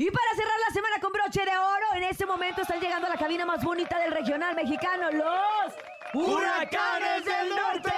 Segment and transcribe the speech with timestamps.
[0.00, 3.10] Y para cerrar la semana con broche de oro, en este momento están llegando a
[3.10, 5.74] la cabina más bonita del regional mexicano, los
[6.14, 7.90] Huracanes del Norte.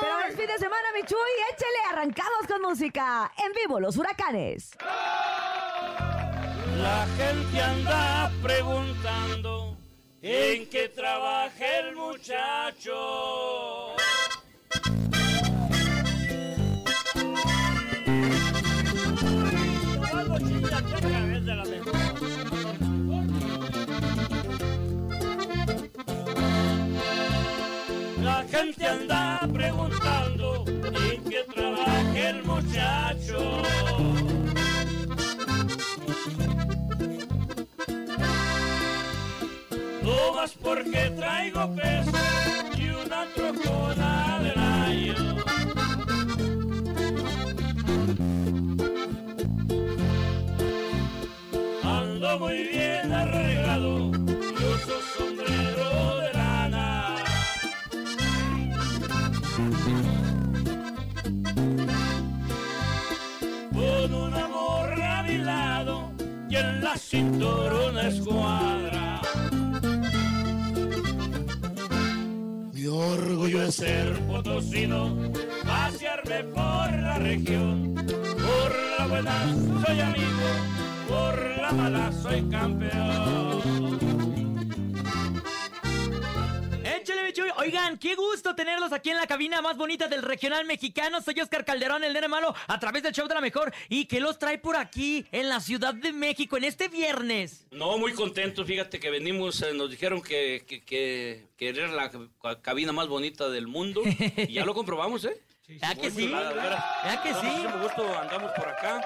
[0.00, 1.16] Pero es fin de semana, mi Chuy,
[1.52, 3.30] échele, arrancamos con música.
[3.46, 4.72] En vivo, los Huracanes.
[6.78, 9.76] La gente anda preguntando
[10.22, 13.94] en qué trabaja el muchacho.
[28.24, 33.62] La gente anda preguntando en qué trabaja el muchacho.
[40.02, 42.18] No más porque traigo peso
[42.76, 44.33] y una trocona
[52.38, 57.16] Muy bien arreglado y uso sombrero de lana.
[63.72, 66.12] Con una morra a mi lado
[66.50, 69.20] y en la cintura una escuadra.
[72.72, 75.16] Mi orgullo es ser potosino,
[75.64, 77.94] pasearme por la región.
[77.94, 79.54] Por la buena
[79.86, 80.48] soy amigo,
[81.08, 83.62] por la mala soy campeón.
[86.84, 87.48] Échale, bichuy.
[87.58, 91.20] Oigan, qué gusto tenerlos aquí en la cabina más bonita del regional mexicano.
[91.20, 93.72] Soy Oscar Calderón, el nene malo, a través del show de la mejor.
[93.88, 97.66] Y que los trae por aquí, en la Ciudad de México, en este viernes.
[97.70, 102.10] No, muy contentos, fíjate que venimos, eh, nos dijeron que, que, que, que era la
[102.10, 104.02] ca- cabina más bonita del mundo
[104.36, 105.36] y ya lo comprobamos, ¿eh?
[105.66, 106.26] ¿Ya que Muy sí?
[106.28, 106.84] chulada, de veras.
[107.04, 107.46] ¿Ya que Con sí?
[107.46, 109.00] muchísimo gusto andamos por acá,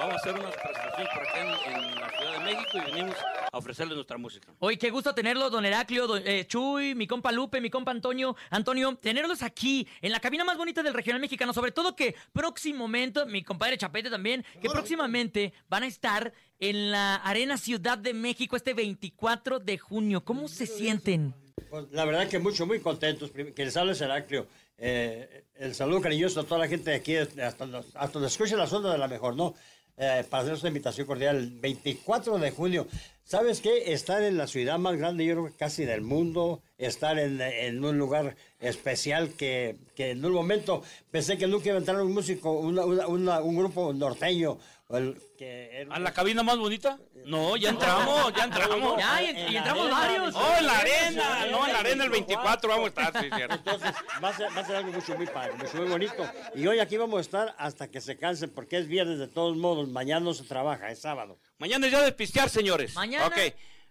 [0.00, 3.16] vamos a hacer unas presentaciones por acá en, en la Ciudad de México y venimos
[3.52, 4.52] a ofrecerles nuestra música.
[4.58, 8.36] Hoy qué gusto tenerlos, don Heraclio, don, eh, Chuy, mi compa Lupe, mi compa Antonio,
[8.50, 11.52] Antonio, tenerlos aquí en la cabina más bonita del regional mexicano.
[11.52, 17.16] Sobre todo que próximamente, mi compadre Chapete también, que próximamente van a estar en la
[17.16, 20.24] Arena Ciudad de México este 24 de junio.
[20.24, 21.34] ¿Cómo se sienten?
[21.68, 23.30] Pues, la verdad que mucho, muy contentos.
[23.30, 24.46] Que les hable Heraclio.
[24.76, 28.56] Eh, el saludo cariñoso a toda la gente de aquí, hasta, los- hasta donde escuche
[28.56, 29.54] la sonda de la mejor, ¿no?
[30.02, 32.86] Eh, para hacer esta invitación cordial, el 24 de junio.
[33.22, 33.92] ¿Sabes qué?
[33.92, 37.84] Estar en la ciudad más grande, yo creo que casi del mundo, estar en, en
[37.84, 42.14] un lugar especial que, que en un momento pensé que nunca iba a entrar un
[42.14, 44.58] músico, una- un grupo norteño.
[44.96, 46.98] El- que ¿A la cabina más bonita?
[47.24, 48.98] No, ya entramos, ya entramos.
[48.98, 50.34] Ya, y, en y la entramos arena, varios.
[50.36, 53.54] Oh, en la arena, no, en la arena el 24 vamos a estar, sí, cierto.
[53.56, 53.92] Entonces,
[54.22, 56.30] va a, ser, va a ser algo mucho, muy padre, mucho, muy bonito.
[56.54, 59.56] Y hoy aquí vamos a estar hasta que se cansen, porque es viernes de todos
[59.56, 59.88] modos.
[59.88, 61.38] Mañana no se trabaja, es sábado.
[61.58, 62.94] Mañana es ya de pistear, señores.
[62.94, 63.38] Mañana Ok.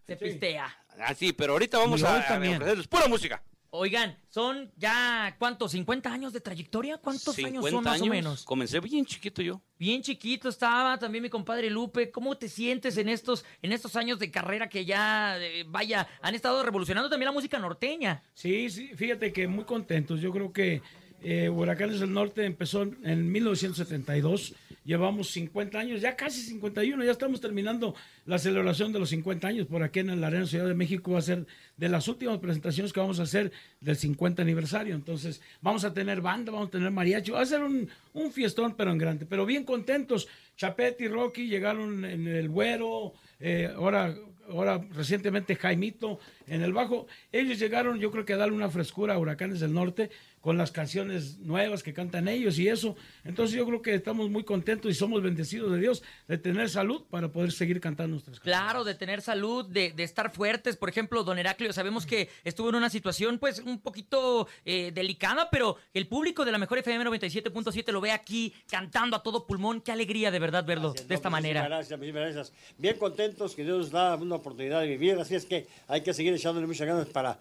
[0.06, 0.76] se pistea.
[1.00, 3.42] Ah, sí, pero ahorita vamos a, a ofrecerles pura música.
[3.72, 5.75] Oigan, son ya, ¿cuántos?
[5.75, 6.97] ¿50 años de trayectoria?
[6.97, 8.44] ¿Cuántos años son más o menos?
[8.44, 9.62] Comencé bien chiquito yo.
[9.78, 12.09] Bien chiquito estaba también mi compadre Lupe.
[12.09, 16.34] ¿Cómo te sientes en estos, en estos años de carrera que ya, eh, vaya, han
[16.34, 18.24] estado revolucionando también la música norteña?
[18.34, 20.19] Sí, sí, fíjate que muy contentos.
[20.19, 20.81] Yo creo que
[21.22, 24.53] eh, Huracanes del Norte empezó en 1972.
[24.85, 27.03] Llevamos 50 años, ya casi 51.
[27.03, 27.94] Ya estamos terminando
[28.25, 29.68] la celebración de los 50 años.
[29.68, 31.46] Por aquí en la Arena Ciudad de México va a ser
[31.78, 34.96] de las últimas presentaciones que vamos a hacer del 50 aniversario.
[34.96, 37.31] Entonces, vamos a tener banda, vamos a tener mariachi.
[37.31, 37.90] Va a ser un,
[38.31, 39.25] fiestón, pero en grande.
[39.25, 40.28] Pero bien contentos.
[40.56, 43.13] Chapete y Rocky llegaron en el Güero.
[43.40, 44.16] eh, ahora
[44.50, 49.13] ahora recientemente Jaimito en el bajo, ellos llegaron yo creo que a darle una frescura
[49.13, 50.09] a Huracanes del Norte
[50.42, 52.96] con las canciones nuevas que cantan ellos y eso.
[53.24, 57.04] Entonces yo creo que estamos muy contentos y somos bendecidos de Dios de tener salud
[57.10, 58.60] para poder seguir cantando nuestras canciones.
[58.60, 60.78] Claro, de tener salud, de, de estar fuertes.
[60.78, 65.50] Por ejemplo, don Heraclio, sabemos que estuvo en una situación pues un poquito eh, delicada,
[65.50, 69.82] pero el público de la mejor FM 97.7 lo ve aquí cantando a todo pulmón.
[69.82, 71.64] Qué alegría de verdad verlo de no, esta muchísimas manera.
[71.66, 72.54] Gracias, muchísimas gracias.
[72.78, 76.14] Bien contentos que Dios nos da una oportunidad de vivir, así es que hay que
[76.14, 77.40] seguir echándole muchas ganas para,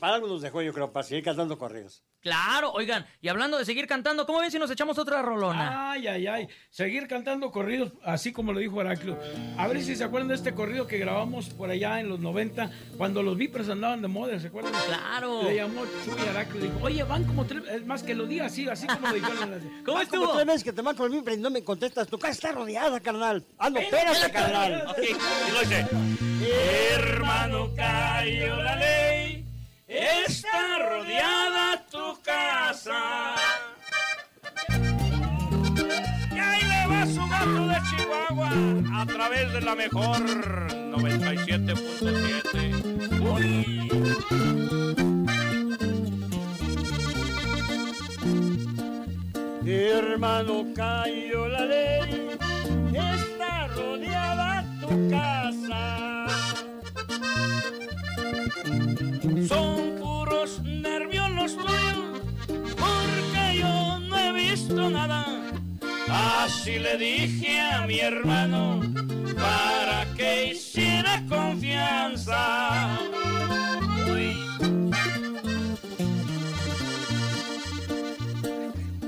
[0.00, 2.02] para algo nos dejó yo creo, para seguir cantando corridos.
[2.20, 5.90] Claro, oigan, y hablando de seguir cantando, ¿cómo ven si nos echamos otra rolona?
[5.90, 6.48] Ay, ay, ay.
[6.70, 9.18] Seguir cantando corridos, así como lo dijo Heraclio.
[9.58, 12.70] A ver si se acuerdan de este corrido que grabamos por allá en los 90,
[12.96, 14.72] cuando los Vipers andaban de moda, ¿se acuerdan?
[14.86, 15.42] Claro.
[15.42, 18.46] Le llamó Chuy Heraclio y dijo, oye, van como tres, es más que lo diga
[18.46, 19.82] así, así como lo dijeron.
[19.84, 20.22] ¿Cómo Ah, estuvo?
[20.26, 22.52] Como tres veces que te marco el mimbre y no me contestas, tu casa está
[22.52, 23.44] rodeada, carnal.
[23.58, 24.84] Ah, no, espérate, carnal.
[24.90, 25.86] Ok, y lo dice.
[26.94, 29.41] Hermano, cayó la ley.
[29.94, 33.34] Está rodeada tu casa.
[36.30, 38.50] Y ahí le va su gato de Chihuahua
[39.02, 40.22] a través de la mejor
[40.96, 43.20] 97.7.
[43.20, 43.82] Uy.
[49.64, 52.30] Hermano, cayó la ley,
[52.94, 56.26] está rodeada tu casa.
[59.48, 65.26] Son puros nervios los tuyos, porque yo no he visto nada.
[66.08, 68.80] Así le dije a mi hermano,
[69.36, 72.98] para que hiciera confianza.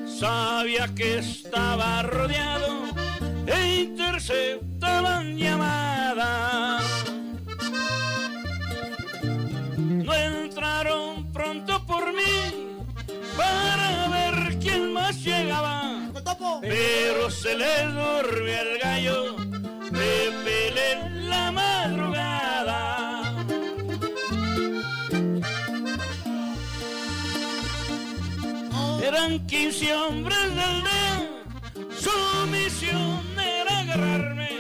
[0.07, 2.94] Sabía que estaba rodeado
[16.61, 19.37] Pero se le durmió el gallo,
[19.91, 23.35] me pelé en la madrugada.
[29.03, 31.29] Eran 15 hombres de aldea,
[31.99, 34.51] su misión era agarrarme.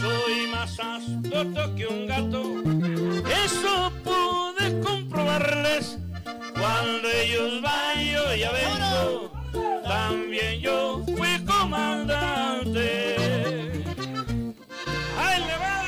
[0.00, 2.42] Soy más astuto que un gato,
[3.44, 5.98] eso pude comprobarles.
[6.54, 8.50] Cuando ellos van, yo ya
[9.90, 11.02] también yo
[11.70, 13.16] comandante.
[15.16, 15.82] ¡Ay, le va!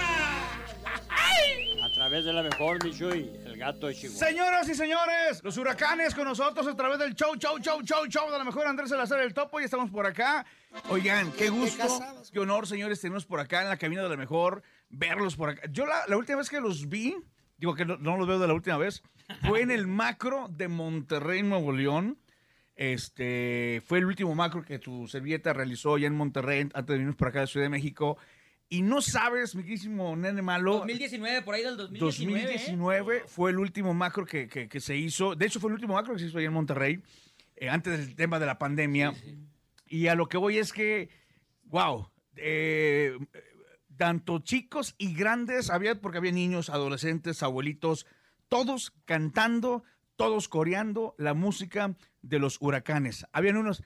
[1.84, 4.26] A través de la mejor, mi Chuy, el gato de Chihuahua.
[4.26, 8.30] Señoras y señores, los huracanes con nosotros a través del show, show, show, show, show
[8.30, 10.46] de la mejor Andrés Salazar el Topo y estamos por acá.
[10.88, 11.84] Oigan, qué gusto,
[12.32, 15.62] qué honor, señores, tenerlos por acá en la cabina de la mejor, verlos por acá.
[15.70, 17.16] Yo la, la última vez que los vi,
[17.58, 19.02] digo que no, no los veo de la última vez,
[19.48, 22.18] fue en el macro de Monterrey, Nuevo León.
[22.82, 27.14] Este fue el último macro que tu servilleta realizó ya en Monterrey antes de venirnos
[27.16, 28.18] por acá de Ciudad de México.
[28.68, 30.78] Y no sabes, mi querísimo nene malo.
[30.78, 32.40] 2019, por ahí del 2019.
[32.40, 32.42] ¿eh?
[32.44, 35.34] 2019 fue el último macro que, que- que se hizo.
[35.36, 37.02] De hecho, fue el último macro que se hizo allá en Monterrey,
[37.56, 39.14] eh, antes del tema de la pandemia.
[39.86, 41.08] Y a lo que voy es que,
[41.66, 43.16] wow, eh,
[43.96, 48.06] tanto chicos y grandes, había, porque había niños, adolescentes, abuelitos,
[48.48, 49.84] todos cantando,
[50.16, 53.26] todos coreando la música de los huracanes.
[53.32, 53.82] Habían unos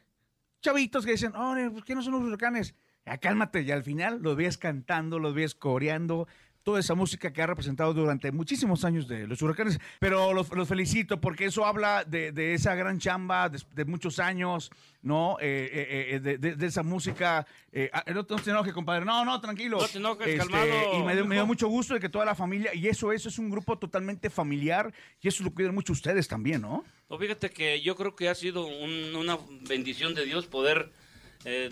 [0.61, 2.75] chavitos que decían, oh, ¿por qué no son los huracanes?
[3.05, 6.27] Ya cálmate, y al final los ves cantando, los ves coreando,
[6.67, 9.79] toda esa música que ha representado durante muchísimos años de los huracanes.
[10.01, 14.19] Pero los, los felicito porque eso habla de, de esa gran chamba de, de muchos
[14.19, 15.37] años, ¿no?
[15.41, 17.47] Eh, eh, eh, de, esa música.
[17.71, 19.05] eh, ah, no, no te enojes, compadre.
[19.05, 19.79] No, no, tranquilo.
[19.79, 20.67] No te enojes, calmado,
[20.99, 21.47] Y me, dio- me dio mijo.
[21.47, 24.93] mucho gusto de que toda la familia, y eso, eso es un grupo totalmente familiar,
[25.23, 26.85] y eso lo cuidan mucho ustedes también, ¿no?
[27.09, 30.91] No, fíjate que yo creo que ha sido un- una bendición de Dios poder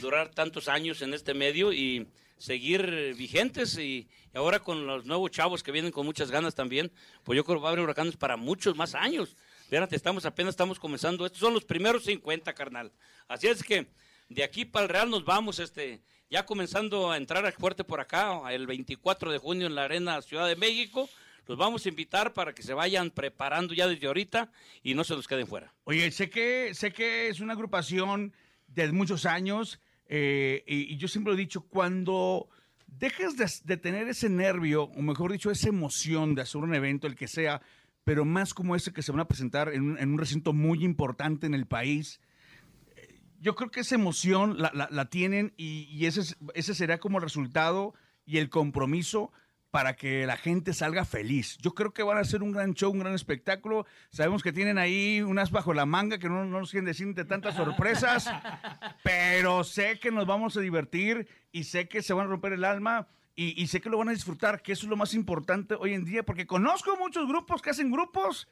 [0.00, 2.06] durar tantos años en este medio y
[2.38, 6.92] seguir vigentes y, ahora con los nuevos chavos que vienen con muchas ganas también,
[7.22, 9.36] pues yo creo que va a haber huracanes para muchos más años.
[9.68, 11.24] Fíjate, estamos apenas estamos comenzando.
[11.24, 12.92] Estos son los primeros 50, carnal.
[13.28, 13.86] Así es que
[14.28, 18.40] de aquí para el Real nos vamos, este, ya comenzando a entrar fuerte por acá,
[18.50, 21.08] el 24 de junio en la Arena Ciudad de México.
[21.46, 24.50] Los vamos a invitar para que se vayan preparando ya desde ahorita
[24.82, 25.74] y no se nos queden fuera.
[25.84, 28.32] Oye, sé que, sé que es una agrupación
[28.66, 29.78] de muchos años
[30.08, 32.48] eh, y, yo siempre he dicho, cuando
[32.86, 37.16] dejes de, tener ese nervio, o mejor dicho, esa emoción de hacer un evento, el
[37.16, 37.62] que sea,
[38.04, 41.54] pero más como ese que se van a presentar en un, recinto muy importante en
[41.54, 42.20] el país,
[42.96, 47.18] eh, yo creo que esa emoción la, la- tienen y, ese, es- ese será como
[47.18, 47.94] el resultado
[48.26, 49.32] y el compromiso
[49.74, 51.58] para que la gente salga feliz.
[51.58, 53.86] Yo creo que van a hacer un gran show, un gran espectáculo.
[54.10, 57.24] Sabemos que tienen ahí unas bajo la manga que no, no nos quieren decir de
[57.24, 58.30] tantas sorpresas,
[59.02, 62.64] pero sé que nos vamos a divertir y sé que se van a romper el
[62.64, 65.74] alma y, y sé que lo van a disfrutar, que eso es lo más importante
[65.74, 68.46] hoy en día, porque conozco muchos grupos que hacen grupos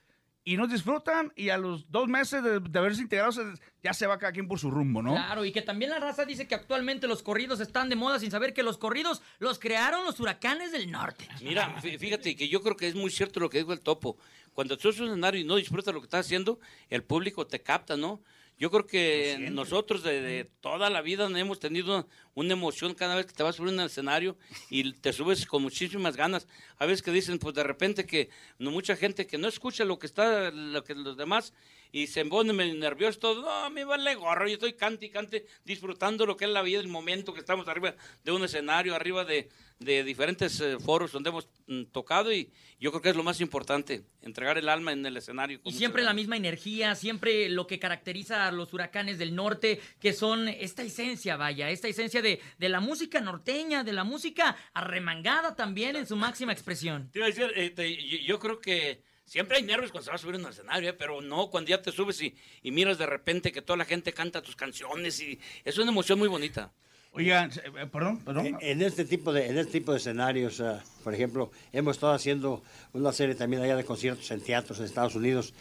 [0.44, 3.42] y no disfrutan y a los dos meses de, de haberse integrado se-
[3.82, 5.12] ya se va cada quien por su rumbo, ¿no?
[5.12, 8.30] Claro, y que también la raza dice que actualmente los corridos están de moda sin
[8.30, 11.28] saber que los corridos los crearon los huracanes del norte.
[11.42, 14.16] Mira, fí- fíjate que yo creo que es muy cierto lo que dijo el topo.
[14.52, 16.58] Cuando tú eres un escenario y no disfrutas lo que estás haciendo,
[16.90, 18.20] el público te capta, ¿no?
[18.59, 23.26] Yo creo que nosotros de, de toda la vida hemos tenido una emoción cada vez
[23.26, 24.37] que te vas a subir en el escenario
[24.71, 26.47] y te subes con muchísimas ganas.
[26.78, 29.99] A veces que dicen, pues de repente que no mucha gente que no escucha lo
[29.99, 31.52] que está, lo que los demás
[31.92, 33.42] y se medio nervioso todo.
[33.42, 36.62] No, a mí vale gorro, yo estoy cante y cante, disfrutando lo que es la
[36.62, 37.94] vida, el momento que estamos arriba
[38.25, 42.90] de un escenario, arriba de, de diferentes eh, foros donde hemos mm, tocado y yo
[42.90, 45.61] creo que es lo más importante, entregar el alma en el escenario.
[45.64, 50.14] Y siempre la misma energía, siempre lo que caracteriza a los huracanes del norte, que
[50.14, 55.54] son esta esencia, vaya, esta esencia de, de la música norteña, de la música arremangada
[55.54, 57.11] también en su máxima expresión.
[57.12, 60.16] Te iba a decir, este, yo, yo creo que siempre hay nervios cuando se va
[60.16, 60.92] a subir en un escenario, ¿eh?
[60.92, 64.12] pero no cuando ya te subes y, y miras de repente que toda la gente
[64.12, 66.72] canta tus canciones y es una emoción muy bonita.
[67.14, 68.46] Oigan, eh, perdón, perdón.
[68.46, 72.14] En, en este tipo de en este tipo de escenarios, ah, por ejemplo, hemos estado
[72.14, 72.62] haciendo
[72.94, 75.52] una serie también allá de conciertos en teatros en Estados Unidos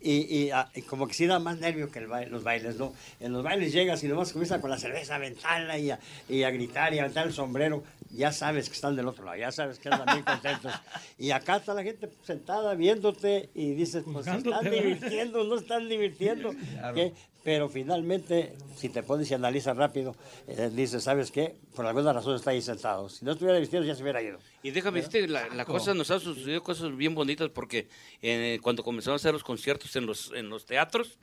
[0.00, 2.76] y, y, ah, y como que sí da más nervio que el baile- los bailes,
[2.76, 2.92] ¿no?
[3.20, 6.42] En los bailes llegas y nomás comienzas con la cerveza a aventarla y a, y
[6.44, 9.50] a gritar y a aventar el sombrero, ya sabes que están del otro lado, ya
[9.52, 10.72] sabes que están bien contentos.
[11.18, 15.88] Y acá está la gente sentada viéndote y dices, pues se están divirtiendo, no están
[15.88, 16.52] divirtiendo.
[16.94, 17.12] ¿qué?
[17.48, 20.14] Pero finalmente, si te pones y analizas rápido,
[20.48, 21.56] eh, dices, ¿sabes qué?
[21.74, 23.08] Por alguna razón está ahí sentado.
[23.08, 24.38] Si no estuviera divirtiendo, ya se hubiera ido.
[24.62, 27.88] Y déjame decirte, la, la cosa nos ha sucedido cosas bien bonitas porque
[28.20, 31.18] eh, cuando comenzamos a hacer los conciertos en los, en los teatros,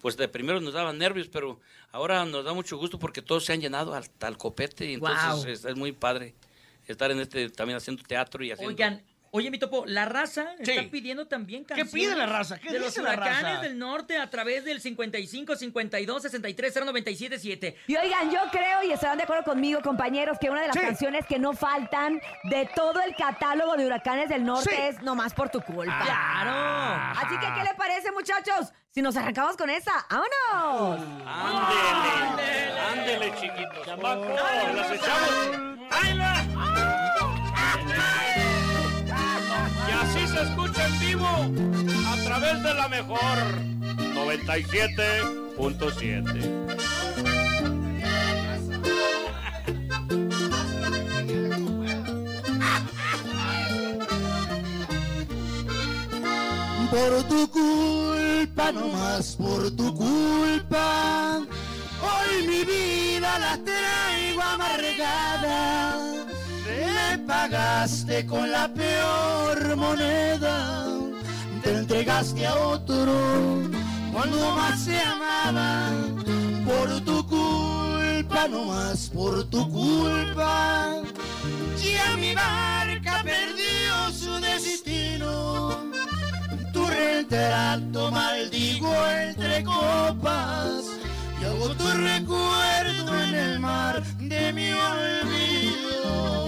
[0.00, 1.60] pues de primero nos daban nervios, pero
[1.92, 5.60] ahora nos da mucho gusto porque todos se han llenado hasta el copete y entonces
[5.60, 6.34] es, es muy padre
[6.88, 8.70] estar en este también haciendo teatro y haciendo...
[8.74, 10.70] Oigan, oye, mi topo, la raza Sí.
[10.72, 11.92] está pidiendo también ¿Qué canciones.
[11.92, 12.58] pide la raza?
[12.58, 13.60] ¿Qué de los dice la huracanes raza?
[13.62, 17.76] del norte a través del 55 52 63 097 7.
[17.86, 20.80] Y oigan, yo creo, y estarán de acuerdo conmigo, compañeros, que una de las Sí.
[20.82, 24.76] canciones que no faltan de todo el catálogo de Huracanes del Norte Sí.
[24.82, 26.00] es Nomás por tu culpa.
[26.04, 27.18] ¡Claro!
[27.20, 28.72] Así que, ¿qué le parece, muchachos?
[28.90, 31.00] Si nos arrancamos con esa, ¡vámonos!
[31.26, 32.80] ¡Ándele!
[32.80, 33.86] ¡Ándele, chiquitos!
[33.86, 35.88] ¡Las echamos!
[35.90, 37.07] ¡Baila!
[40.38, 41.28] Se escucha en vivo
[42.06, 43.18] a través de la mejor
[44.14, 46.68] 97.7.
[56.90, 61.40] Por tu culpa, no más por tu culpa.
[62.00, 66.08] Hoy mi vida la traigo amargada.
[67.28, 70.86] Pagaste con la peor moneda.
[71.62, 73.12] Te entregaste a otro
[74.10, 75.90] cuando más se amaba.
[76.64, 80.94] Por tu culpa, no más por tu culpa.
[81.76, 85.82] Ya mi barca perdió su destino.
[86.72, 90.82] Tu retrato maldigo entre copas
[91.38, 96.47] y hago tu recuerdo en el mar de mi olvido.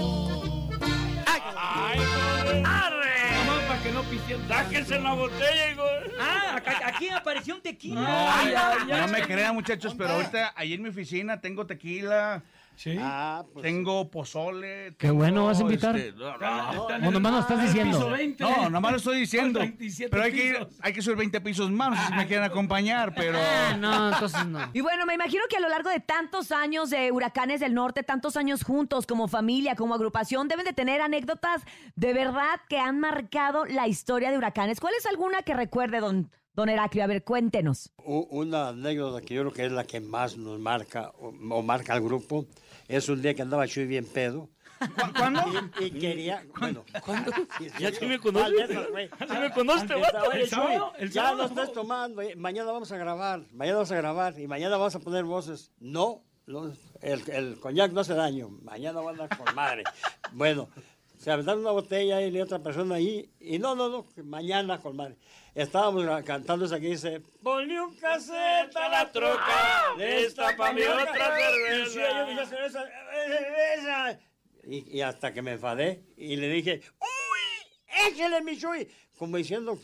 [2.65, 3.45] ¡Arre!
[3.45, 4.47] Nomás para que no pisien.
[4.47, 5.83] ¡Sáquense la botella, hijo!
[6.19, 8.39] Ah, acá- aquí apareció un tequila.
[8.39, 12.43] Ay, ay, No me crean, muchachos, pero ahorita ahí en mi oficina tengo tequila,
[12.75, 12.95] Sí.
[12.99, 14.95] Ah, pues, tengo pozole.
[14.97, 15.95] Qué bueno, ¿vas a invitar?
[15.95, 17.97] este, no, no, el- nomás lo estás diciendo.
[17.97, 18.43] piso 20.
[18.43, 19.59] No, nomás lo estoy diciendo.
[19.59, 22.13] Son 27 Pero hay que, ir, hay que subir 20 pisos más, no sé si
[22.13, 23.37] me quieren acompañar, pero...
[23.71, 24.59] Ah, no, entonces no.
[24.73, 28.01] Y bueno, me imagino que a lo largo de tantos años de Huracanes del Norte,
[28.03, 31.61] tantos años juntos como familia, como agrupación, deben de tener anécdotas
[31.95, 34.79] de verdad que han marcado la historia de Huracanes.
[34.79, 37.03] ¿Cuál es alguna que recuerde, don, don Heraclio?
[37.03, 37.91] A ver, cuéntenos.
[38.05, 41.93] una anécdota que yo creo que es la que más nos marca o, o marca
[41.93, 42.45] al grupo
[42.87, 44.49] es un día que andaba Chuy bien pedo.
[44.79, 45.41] ¿Cu- ¿Cuándo?
[45.79, 46.43] Y, y quería.
[46.59, 47.31] Bueno, ¿cuándo?
[47.79, 48.67] Ya sí me conoces.
[48.69, 50.29] Sí me conoces, vato.
[50.29, 52.21] Oye, El sábado, Chuy, el ya no estés tomando.
[52.23, 53.41] eh, Mañana vamos a grabar.
[53.53, 54.39] Mañana vamos a grabar.
[54.39, 55.71] Y mañana vamos a poner voces.
[55.79, 58.49] No, no, el, el coñac no hace daño.
[58.63, 59.83] Mañana van a andar con madre.
[60.33, 60.67] Bueno,
[61.21, 63.29] se aventaron una botella y le otra persona ahí.
[63.39, 65.17] Y no, no, no, mañana con madre.
[65.53, 69.93] Estábamos cantando esa que dice: Ponle un cassette a la troca.
[69.99, 71.35] Destapa mi otra
[72.47, 74.19] cerveza.
[74.63, 78.07] Y hasta que me enfadé y le dije, ¡Uy!
[78.07, 78.87] ¡Échale, mi Chuy!
[79.21, 79.77] Como diciendo,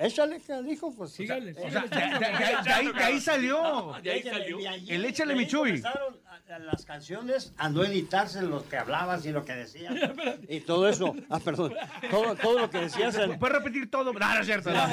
[0.00, 1.10] échale, que dijo, pues.
[1.10, 3.92] Sígale, o sea, de, de- de- de ahí, de ahí salió.
[4.02, 4.58] De ahí salió.
[4.88, 5.82] El échale, de ahí mi Chuy.
[5.82, 9.92] comenzaron a- a las canciones a no editarse lo que hablabas y lo que decías.
[10.48, 11.14] y todo eso.
[11.28, 11.74] Ah, perdón.
[12.10, 13.14] Todo, todo lo que decías.
[13.16, 14.10] en- ¿Puedes repetir todo?
[14.14, 14.70] No, no es cierto.
[14.72, 14.86] no.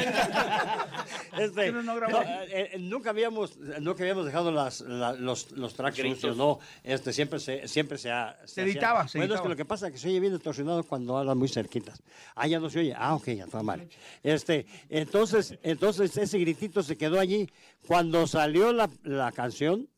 [1.40, 2.12] Este, No, no grabó.
[2.12, 6.20] no, eh, eh, nunca habíamos nunca habíamos dejado las, la- los, los tracks Gritos.
[6.20, 9.56] sucios, no este siempre se siempre se, ha- Se editaba, se bueno es que lo
[9.56, 12.02] que pasa es que se oye bien distorsionado cuando hablan muy cerquitas
[12.36, 13.85] ah ya no se oye ah ok ya toda madre
[14.24, 17.50] este entonces entonces ese gritito se quedó allí
[17.88, 19.90] cuando salió la, la canción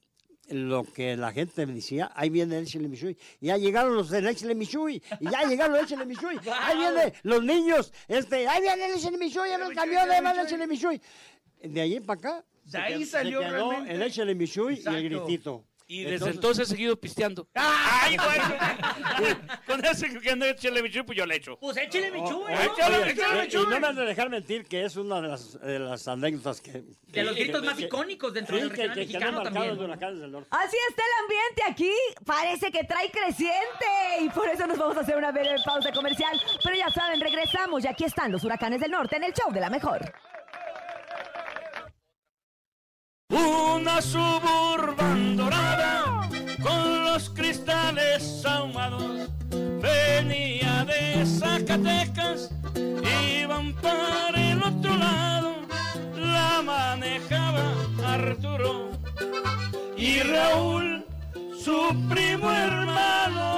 [0.50, 4.10] lo que la gente me decía, ahí viene el Chile Mishui, y ya llegaron los
[4.10, 8.98] del Chile Mishui, y ya llegaron Chile Mishui, ahí vienen los niños, este, ahí viene
[8.98, 10.34] ya me el camión, ahí va
[11.62, 12.46] de allí para acá.
[12.66, 13.94] De ahí salió realmente.
[13.94, 15.66] El échale mi chuy y el gritito.
[15.90, 17.48] Y desde entonces he seguido pisteando.
[17.56, 18.18] ¡Ay,
[19.20, 19.40] bueno!
[19.66, 21.58] Con ese que no échale mi chuy, pues yo le echo.
[21.60, 22.74] Pues échale mi chuy, Oye, ¿no?
[23.06, 26.60] échale, no me han de dejar mentir que es una de las, de las anécdotas
[26.60, 26.84] que...
[27.08, 29.78] De los gritos más icónicos dentro sí, del que- regional mexicano también.
[29.78, 30.48] de Huracanes del Norte.
[30.52, 31.92] Así está el ambiente aquí.
[32.26, 33.86] Parece que trae creciente.
[34.22, 36.40] Y por eso nos vamos a hacer una breve pausa comercial.
[36.64, 37.84] Pero ya saben, regresamos.
[37.86, 40.14] Y aquí están los huracanes del norte en el show de la mejor.
[43.30, 46.30] Una suburban dorada
[46.64, 49.30] con los cristales ahumados
[49.82, 52.50] venía de Zacatecas,
[53.42, 55.56] iban para el otro lado,
[56.16, 57.74] la manejaba
[58.06, 58.92] Arturo
[59.98, 61.06] y Raúl,
[61.62, 63.57] su primo hermano.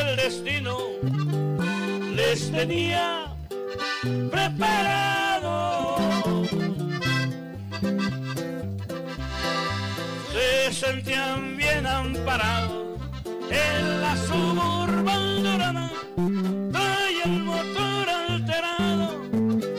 [0.00, 0.76] El destino
[2.14, 3.34] les tenía
[4.30, 5.98] preparado.
[10.32, 12.98] se sentían bien amparados
[13.50, 15.90] en la suburban dorada.
[16.72, 19.24] Trae el motor alterado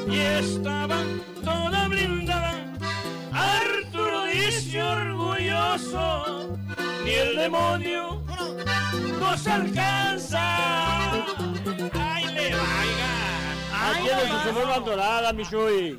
[0.10, 0.98] y estaba
[1.44, 2.54] toda blindada.
[3.32, 6.58] Arturo dice orgulloso,
[7.06, 7.99] ni el demonio
[9.40, 10.50] nos alcanza.
[13.96, 15.98] ¡Ay, en su dorada, mi chuy.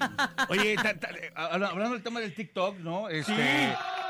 [0.49, 3.09] Oye, ta- ta- eh, habla- hablando del tema del TikTok, ¿no?
[3.09, 3.33] Este,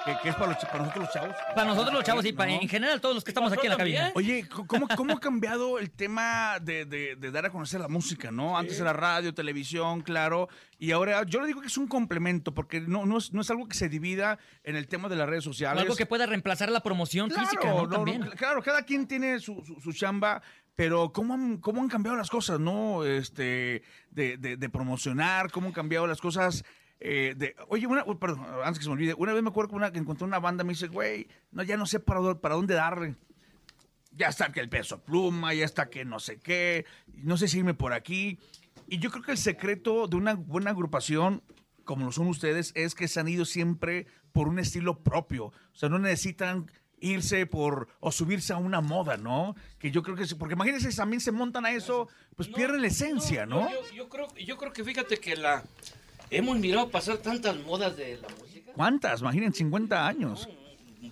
[0.05, 1.37] que, que es para, los ch- para nosotros los chavos.
[1.55, 3.77] Para nosotros los chavos y para, en general todos los que estamos aquí en la
[3.79, 4.13] cabina.
[4.15, 8.31] Oye, ¿cómo, cómo ha cambiado el tema de, de- de dar a conocer la música,
[8.31, 8.57] no?
[8.57, 12.81] Antes era radio, televisión, claro, y ahora yo le digo que es un complemento, porque
[12.81, 15.47] no, no, es, no es algo que se divida en el tema de las redes
[15.47, 15.83] O sociales.
[15.83, 17.77] algo que pueda reemplazar la promoción física, ¿no?
[17.83, 18.23] no, no, También.
[18.23, 20.43] cl- claro, cada quien tiene su, su- su chamba,
[20.81, 23.05] pero ¿cómo han, cómo han cambiado las cosas, no?
[23.05, 23.83] Este,
[24.13, 26.65] de, promocionar, cómo han cambiado las cosas.
[27.01, 29.77] eh, oye, una, uy, perdón, antes que se me olvide, una vez me acuerdo que,
[29.77, 32.73] una, que encontré una banda, me dice, güey, no, ya no sé para, para dónde
[32.73, 33.15] darle.
[34.13, 37.59] Ya está que el peso pluma, ya está que no sé qué, no sé si
[37.59, 38.39] irme por aquí.
[38.89, 41.43] Y yo creo que el secreto de una buena agrupación,
[41.85, 45.49] como lo son ustedes, es que se han ido siempre por un estilo propio.
[45.49, 49.55] O sea, no necesitan irse por o subirse a una moda, ¿no?
[49.79, 52.83] Que yo creo que, sí, porque imagínense, si también se montan a eso, pues pierden
[52.83, 53.71] la esencia, ¿no?
[53.71, 55.65] Yo, yo creo, yo creo que fíjate que la
[56.31, 58.73] hemos mirado pasar tantas modas de la música.
[58.75, 59.21] ¿Cuántas?
[59.21, 60.49] Imaginen, 50 años.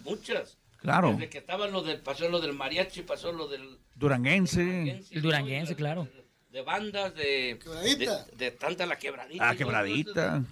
[0.05, 0.59] Muchas.
[0.79, 1.13] Claro.
[1.13, 5.03] Desde que estaba lo del, pasó lo del mariachi, pasó lo del Duranguense.
[5.11, 5.77] El duranguense, ¿no?
[5.77, 6.09] claro.
[6.51, 8.25] De bandas, de, Quebradita.
[8.27, 9.51] de, de tanta la quebradita.
[9.51, 10.43] Ah, quebradita.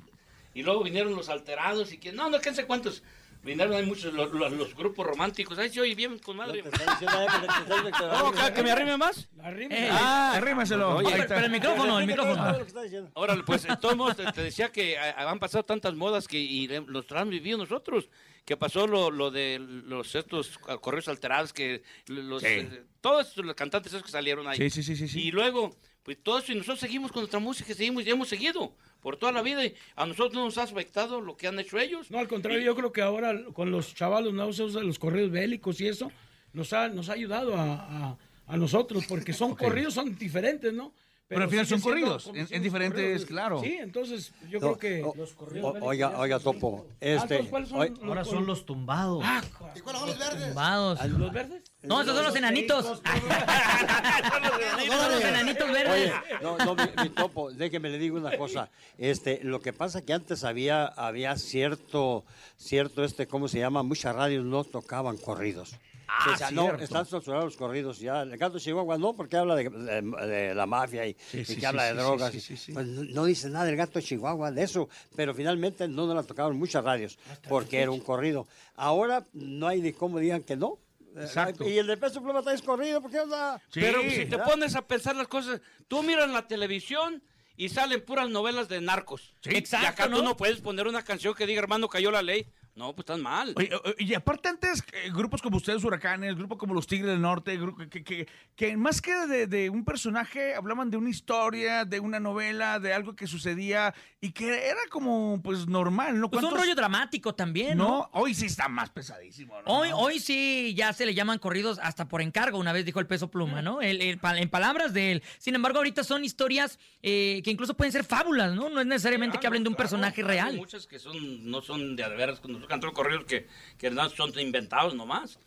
[0.53, 3.03] Y luego vinieron los alterados y que, no, no, quién sé cuántos.
[3.46, 5.59] Vinieron hay muchos, los, los- los grupos románticos.
[5.59, 6.62] Ay, oye, bien, con madre.
[8.20, 9.28] ¿Cómo, que, que me arrime más?
[9.44, 10.96] Eh, Ah, Arrímaselo.
[10.96, 12.52] Oye, pero, el micrófono, el micrófono.
[12.52, 13.11] lo que está diciendo.
[13.14, 16.38] Órale, pues, de todos modos, te, te decía que ah, han pasado tantas modas que
[16.38, 18.09] y los han vivido nosotros.
[18.44, 22.48] Que pasó lo, lo de los estos correos alterados, que los, Sí.
[22.48, 24.56] eh, todos los cantantes esos que salieron ahí.
[24.56, 25.20] Sí, sí, sí, sí, sí.
[25.20, 25.74] Y luego,
[26.06, 29.32] pues todo eso, y nosotros seguimos con nuestra música, seguimos y hemos seguido por toda
[29.32, 29.64] la vida.
[29.66, 32.10] Y a nosotros no nos ha afectado lo que han hecho ellos.
[32.12, 35.80] No, al contrario, yo creo que ahora con los chavalos nuevos de los corridos bélicos
[35.80, 36.12] y eso,
[36.52, 40.92] nos ha, nos ha ayudado a, a- a nosotros, porque son corridos, son diferentes, ¿no?
[41.28, 43.24] Pero al final son corridos, en- en diferentes, corridos.
[43.24, 43.60] claro.
[43.60, 46.86] Sí, entonces yo No, creo que o- los corridos o- oiga, oiga, Topo.
[46.88, 49.22] Ah, Este, entonces, ¿cuáles son hoy- los- Ahora son los tumbados.
[49.26, 49.42] Ah,
[49.74, 50.46] ¿Y cuáles son los verdes?
[50.46, 51.04] Tumbados.
[51.06, 51.62] ¿los verdes?
[51.82, 53.02] No, esos son los enanitos.
[54.86, 55.92] Son los enanitos verdes.
[55.92, 56.12] Oye,
[56.42, 58.70] no, no, mi, mi topo, déjeme le digo una cosa.
[58.98, 62.24] Este, lo que pasa que antes había, había cierto,
[62.56, 63.82] cierto, este, ¿cómo se llama?
[63.82, 65.74] Muchas radios no tocaban corridos.
[66.08, 68.22] Ah, O sea, no, están censurados los corridos ya.
[68.22, 71.44] El canto de Chihuahua no, porque habla de, de- de la mafia y, Sí, y
[71.44, 72.32] sí, que sí, habla sí, de drogas.
[72.32, 72.72] sí, sí, sí.
[72.72, 74.88] Pues no, no dice nada del gato de Chihuahua, de eso.
[75.16, 78.46] Pero finalmente no nos la tocaban muchas radios, porque era un corrido.
[78.76, 80.78] Ahora no hay ni cómo digan que no.
[81.16, 81.66] Exacto.
[81.68, 83.60] Y el de peso pluma está escorrido, porque onda.
[83.70, 83.80] Sí.
[83.80, 87.22] Pero si te pones a pensar las cosas, tú miras la televisión
[87.56, 89.32] y salen puras novelas de narcos.
[89.40, 89.50] Sí.
[89.52, 90.18] y Exacto, acá ¿no?
[90.18, 92.46] tú no puedes poner una canción que diga, hermano, cayó la ley.
[92.76, 93.54] No, pues están mal.
[93.56, 97.58] Oye, y aparte antes, eh, grupos como ustedes, Huracanes, grupos como los Tigres del Norte,
[97.90, 102.20] que, que- que más que de, de un personaje, hablaban de una historia, de una
[102.20, 106.28] novela, de algo que sucedía y que era como, pues, normal, ¿no?
[106.30, 107.86] Pues un ¿Cuántos- rollo dramático también, ¿no?
[107.88, 109.72] No, hoy sí está más pesadísimo, ¿no?
[109.72, 113.06] Hoy, hoy sí ya se le llaman corridos hasta por encargo, una vez dijo el
[113.06, 113.80] peso pluma, ¿no?
[113.80, 115.22] El- el pa- en palabras de él.
[115.38, 118.68] Sin embargo, ahorita son historias eh, que incluso pueden ser fábulas, ¿no?
[118.68, 120.56] No es necesariamente que hablen de un personaje Hay real.
[120.56, 123.46] muchas que son, no son de a de veras, cuando cantan corridos que,
[123.79, 125.38] que son inventados nomás.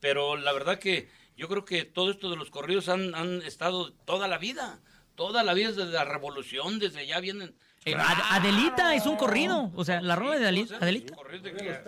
[0.00, 3.92] Pero la verdad que yo creo que todo esto de los corridos han, han estado
[4.04, 4.78] toda la vida.
[5.16, 7.52] Toda la vida desde la revolución, desde allá vienen.
[7.84, 9.72] Eh, Ad- Adelita es un corrido.
[9.74, 10.46] O sea, la rola de.
[10.46, 10.78] Adelita.
[11.16, 11.80] Corrido de que-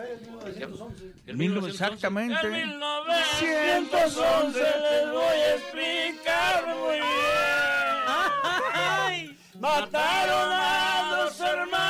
[1.27, 1.71] El Mil- 1911.
[1.71, 2.41] exactamente.
[2.47, 7.07] El 1911 les voy a explicar muy bien.
[9.61, 11.90] Mataron a dos hermanos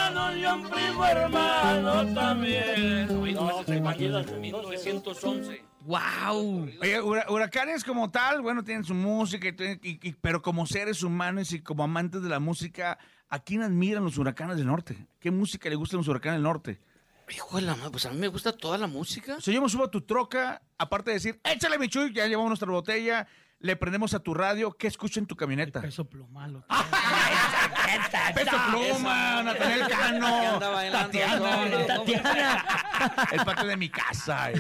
[0.55, 3.35] un primo hermano también.
[3.35, 5.65] No, se imaginan, 1911.
[5.83, 6.69] ¡Wow!
[6.83, 10.67] Oye, hura- huracanes como tal, bueno, tienen su música, y tienen- y- y- pero como
[10.67, 15.07] seres humanos y como amantes de la música, ¿a quién admiran los huracanes del norte?
[15.21, 16.79] ¿Qué música le gustan los huracanes del norte?
[17.33, 19.37] Hijo de la madre, pues a mí me gusta toda la música.
[19.41, 22.51] Si yo me subo a tu troca, aparte de decir, échale mi chuy, ya llevamos
[22.51, 23.27] nuestra botella,
[23.61, 25.81] le prendemos a tu radio, ¿qué escucha en tu camioneta?
[25.83, 26.65] Peso plumalo.
[28.35, 30.59] Peso Pluma, Natanael Cano,
[30.91, 31.87] Tatiana.
[31.87, 33.29] Tatiana.
[33.33, 34.51] el patio de mi casa.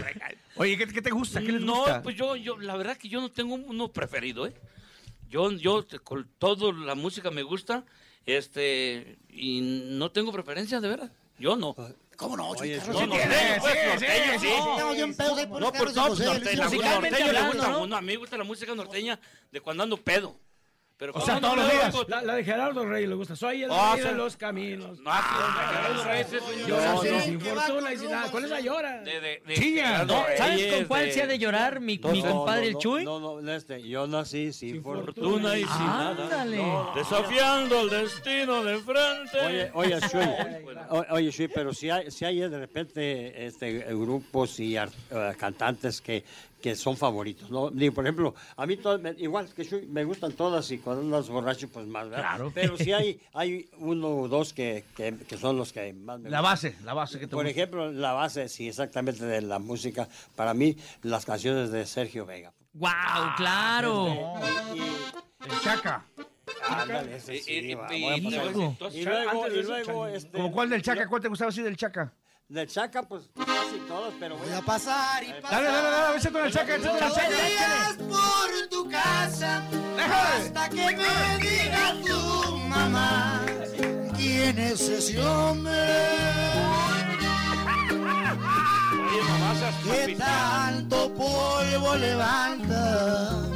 [0.56, 1.40] Oye, ¿qué, qué te gusta?
[1.40, 2.02] ¿Qué les no, gusta?
[2.02, 4.54] pues yo, yo, la verdad que yo no tengo uno preferido, ¿eh?
[5.30, 7.84] Yo, yo, con todo la música me gusta,
[8.26, 9.60] este, y
[9.92, 11.12] no tengo preferencia, de verdad.
[11.38, 11.74] Yo no.
[12.20, 12.54] ¿Cómo no?
[12.54, 13.06] Chuy, claro,
[17.54, 19.18] no, no, No, a mí me gusta la música norteña
[19.50, 20.36] de cuando ando pedo.
[21.00, 21.94] Pero O sea, todos los días.
[22.08, 23.34] La, la de Gerardo Rey le gusta.
[23.34, 25.00] Soy el Ah, rey de los caminos.
[25.00, 27.98] No, así es, Gerardo Reyes es un- Yo no, nací no, sin fortuna y con
[28.02, 28.30] sin nada.
[28.30, 29.00] Con esa llora.
[29.00, 29.86] de- de- de Chilla.
[29.86, 32.68] Gerardo No, ¿Sabes Reyes, con cuál de- se ha de llorar mi, mi compadre no,
[32.68, 33.04] el Chuy?
[33.04, 35.06] No, no, este, yo nací sin, fortuna.
[35.06, 36.22] Fortuna y sin nada.
[36.22, 36.62] Ándale.
[36.94, 39.40] Desafiando el destino de frente.
[39.46, 40.00] Oye, oye,
[40.90, 44.86] o- oye, Shui, pero si hay, si hay de repente este, grupos y eh,
[45.38, 46.24] cantantes que,
[46.60, 47.70] que son favoritos, ¿no?
[47.70, 51.02] Digo, por ejemplo, a mí todas, me- igual que Shui, me gustan todas y cuando
[51.02, 52.20] andas borracho, pues más, ¿verdad?
[52.36, 52.52] Claro.
[52.54, 56.30] Pero si hay, hay uno o dos que, que, que son los que más me
[56.30, 57.50] La base, la base que te Por gusta.
[57.58, 62.52] ejemplo, la base, sí, exactamente de la música, para mí, las canciones de Sergio Vega.
[62.74, 62.90] ¡Wow!
[63.36, 64.34] ¡Claro!
[64.74, 64.78] Y,
[65.50, 66.04] El Chaca.
[66.68, 68.76] ándale, ese sí, y- va, luego,
[70.08, 71.08] y este, ¿Como cuál del Chaca?
[71.08, 72.12] ¿Cuál te gustaba así del Chaca?
[72.48, 73.30] Del Chaca, pues
[73.70, 75.62] casi todos, pero Voy a pasar y pasar.
[75.62, 77.28] Dale, dale, dale, échate el Chaca, échate Todos Chaca.
[77.28, 79.62] días por tu casa
[79.98, 83.40] hasta que me diga tu mamá
[84.16, 85.70] quién es ese hombre
[89.84, 93.46] que tanto polvo levanta.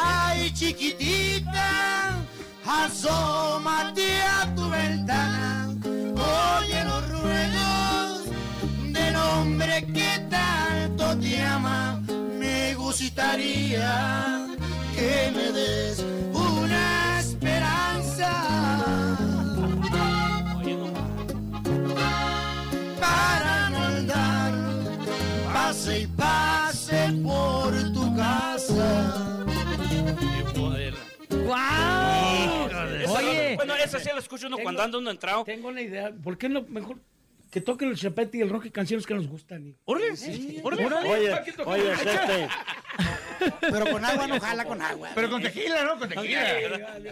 [0.00, 2.16] Ay, chiquitita,
[2.64, 5.47] asómate a tu ventana.
[6.56, 8.24] Oye los ruegos
[8.92, 12.00] del hombre que tanto te ama.
[12.38, 14.46] Me gustaría
[14.94, 18.30] que me des una esperanza.
[23.00, 24.52] para no andar
[25.52, 28.77] pase y pase por tu casa.
[33.30, 35.44] Oye, Bueno, esa sí la escucho uno cuando anda uno entrado.
[35.44, 36.12] Tengo una idea.
[36.22, 36.98] ¿Por qué no mejor
[37.50, 39.66] que toquen el chapete y el rock y canciones que nos gustan?
[39.68, 40.12] y- ¡Órale!
[40.62, 41.08] ¡Órale!
[41.08, 42.48] Oye, oye, este,
[43.60, 45.08] Pero con agua no jala con agua.
[45.14, 45.98] Pero con tequila, ¿no?
[45.98, 46.44] Con tequila.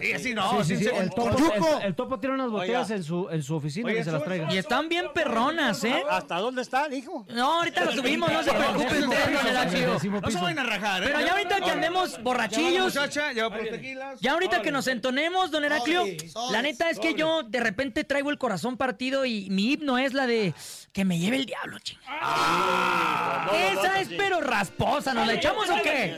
[0.03, 0.65] Y así no.
[0.65, 2.97] Sí, sí, sí, el topo, el, el topo tiene unas botellas Oiga.
[2.97, 4.53] en su, en su oficina Oiga, que se las traiga.
[4.53, 6.03] y están bien perronas, ¿eh?
[6.11, 7.25] ¿hasta dónde está, hijo?
[7.31, 9.01] No, ahorita lo subimos, no se preocupen
[10.23, 11.07] No se vayan a rajar, ¿eh?
[11.09, 14.21] Pero ya ahorita que andemos borrachillos, muchacha, ya va por los tequilas.
[14.21, 16.05] ya ahorita que nos entonemos, don Heraclio,
[16.51, 20.13] la neta es que yo de repente traigo el corazón partido y mi himno es
[20.15, 20.55] la de
[20.93, 22.03] que me lleve el diablo, chinga.
[23.73, 26.16] Esa es pero rasposa, ¿nos la echamos o qué?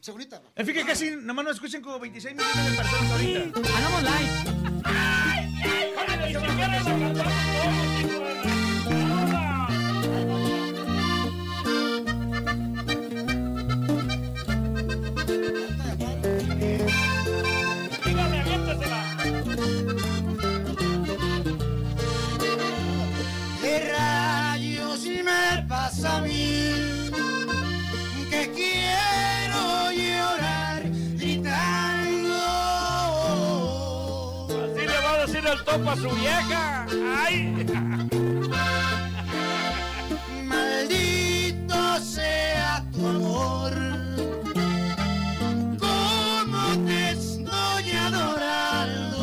[0.00, 0.42] Segurita.
[0.56, 3.60] En fin, que casi nomás nos escuchan como 26 millones de personas ahorita.
[3.78, 5.21] Hagamos live.
[35.72, 36.86] Topo a su vieja.
[37.16, 37.64] ¡Ay!
[40.44, 43.72] Maldito sea tu amor.
[45.78, 49.18] Como te estoy adorando.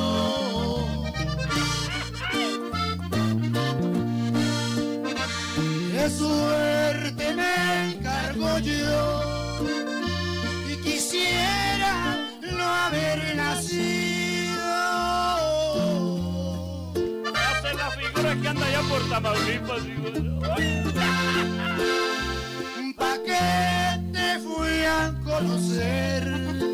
[5.92, 9.19] Qué suerte me encargo yo.
[18.50, 19.86] Que anda allá por Tamaulipas.
[19.86, 20.10] digo.
[22.96, 26.69] ¿Pa' qué te fui a conocer?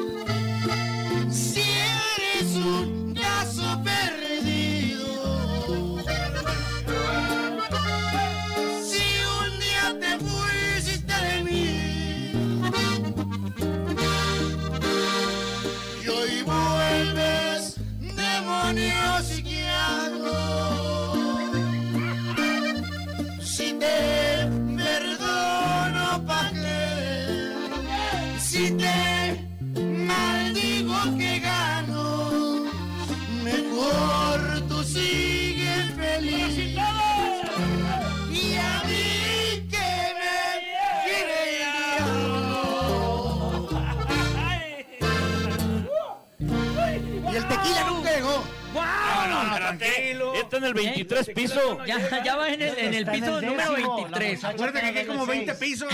[50.66, 51.86] En el 23 piso.
[51.86, 54.44] Ya, ya va en el, en el Está en piso el número décimo, 23.
[54.44, 55.94] la Acuérdate que aquí hay como 20 pisos.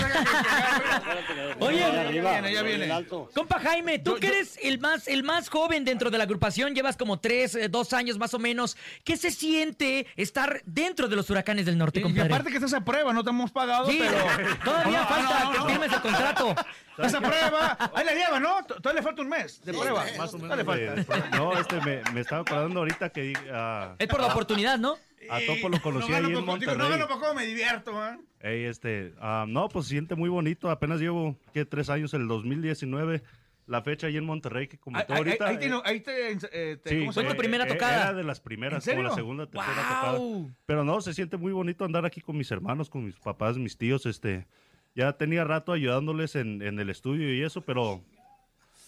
[1.60, 3.02] Oye, ya viene, ya.
[3.34, 6.96] Compa Jaime, tú que eres el más, el más joven dentro de la agrupación, llevas
[6.96, 8.76] como tres, eh, dos años más o menos.
[9.04, 12.32] ¿Qué se siente estar dentro de los huracanes del norte, Y compadre?
[12.32, 14.56] aparte que estás a prueba, no te hemos pagado, Sí, pero...
[14.64, 16.54] todavía falta no, no, que firmes el contrato.
[16.92, 17.76] Estás a prueba.
[17.94, 18.64] Ahí la lleva, ¿no?
[18.64, 20.04] Todavía le falta un mes de prueba.
[20.18, 20.56] Más o menos.
[20.64, 21.28] Todavía le falta.
[21.30, 24.96] de- no, este, me, me estaba acordando ahorita que ah, Es por la oportunidad, ¿no?
[25.30, 26.76] a Topo lo conocí no ahí en digo, no Monterrey.
[26.90, 28.18] gano poco, me divierto, ¿eh?
[28.40, 30.68] Ey, este, ah, no, pues se siente muy bonito.
[30.68, 31.64] Apenas llevo, ¿qué?
[31.64, 33.22] Tres años, el 2019.
[33.66, 35.46] La fecha ahí en Monterrey que comentó ahí- ahorita.
[35.46, 36.32] ahí eh, te, ahí te,
[36.72, 37.38] eh, te- ¿cómo se Fue tu llama?
[37.38, 37.94] primera eh, tocada.
[37.94, 39.22] Era de las primeras, ¿En como la serio?
[39.22, 40.16] segunda, tercera ¡Guau!
[40.42, 40.56] tocada.
[40.66, 43.78] Pero no, se siente muy bonito andar aquí con mis hermanos, con mis papás, mis
[43.78, 44.48] tíos, este.
[44.94, 48.02] Ya tenía rato ayudándoles en, en el estudio y eso, pero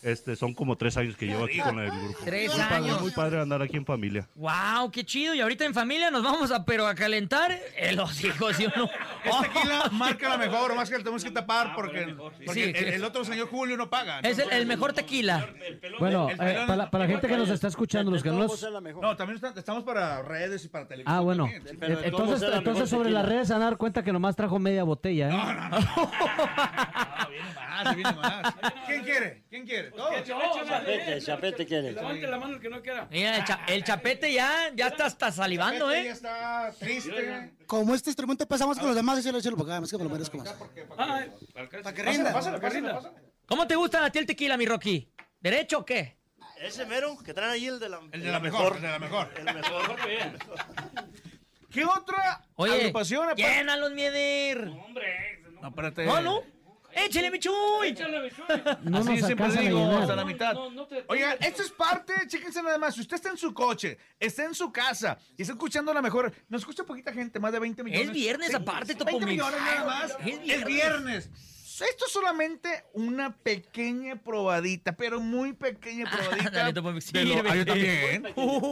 [0.04, 2.18] este son como tres años que llevo aquí con el grupo.
[2.24, 3.00] Tres muy Padre, años.
[3.00, 4.28] muy padre andar aquí en familia.
[4.34, 4.90] ¡Wow!
[4.92, 5.34] ¡Qué chido!
[5.34, 8.72] Y ahorita en familia nos vamos a, pero a calentar eh, los hijos, ¿sí o
[8.76, 8.84] no?
[9.24, 12.14] Este tequila marca la mejor, más que le tenemos que tapar porque,
[12.44, 14.20] porque Sí, el, otro señor Julio no paga.
[14.20, 15.48] Es el, el mejor tequila.
[15.98, 18.40] Bueno, el eh, para, la- para la gente que nos está escuchando, los que no
[18.40, 18.80] la.
[18.92, 21.16] No, también está- estamos para redes y para televisión.
[21.16, 21.44] Ah, bueno.
[21.46, 21.98] también.
[22.04, 23.20] Entonces, entonces sobre tequila.
[23.22, 25.34] las redes se van a dar cuenta que nomás trajo media botella, ¿eh?
[26.56, 28.54] Ah, viene más, viene más.
[28.86, 29.42] ¿Quién quiere?
[29.50, 29.90] ¿Quién quiere?
[29.96, 30.24] Todos.
[30.66, 31.92] Chapete, chapete quiere.
[31.92, 33.06] Levante la mano el que no quiera.
[33.10, 36.12] Mira, el, cha- el chapete ya, ya está hasta salivando, Este Ya ¿eh?
[36.12, 37.54] está triste.
[37.66, 40.04] Como este instrumento pesa más que los demás, échalo, échalo para acá, más que me
[40.04, 40.52] lo merezco más.
[41.82, 42.32] Para que rinda.
[42.32, 42.58] pásale.
[43.46, 45.10] ¿Cómo te gusta a ti el tequila, mi Rocky?
[45.40, 46.16] ¿Derecho o qué?
[46.60, 48.98] Ese mero que traen ahí el de la, El de la mejor, el de la
[48.98, 49.30] mejor.
[49.36, 49.98] El mejor.
[51.70, 53.34] ¿Qué otra Oye, agrupación?
[53.36, 54.68] llénalos, Mieder.
[55.60, 56.06] No, espérate.
[56.06, 56.42] No, no.
[56.96, 57.94] Échale, mi chuy.
[58.82, 60.54] No Así siempre digo, hasta la mitad.
[60.54, 62.94] No, no te- Oigan, esto es parte, chéquense nada más.
[62.94, 66.32] Si usted está en su coche, está en su casa y está escuchando la mejor,
[66.48, 68.08] nos escucha poquita gente, más de 20 millones.
[68.08, 69.32] Es viernes Sí, aparte, Topo 20 Mix.
[69.44, 70.16] millones nada más.
[70.24, 71.30] Es Es viernes.
[71.74, 76.50] Esto es solamente una pequeña probadita, pero muy pequeña probadita.
[76.50, 77.50] Dale, Topo Mix, de lo- sirve.
[77.50, 78.26] ah, yo también.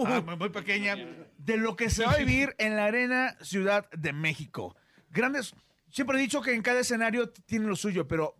[0.06, 0.96] Ah, muy pequeña.
[1.38, 4.76] De lo que se va a vivir en la Arena Ciudad de México.
[5.10, 5.52] Grandes.
[5.92, 8.34] Siempre he dicho que en cada escenario tiene lo suyo, pero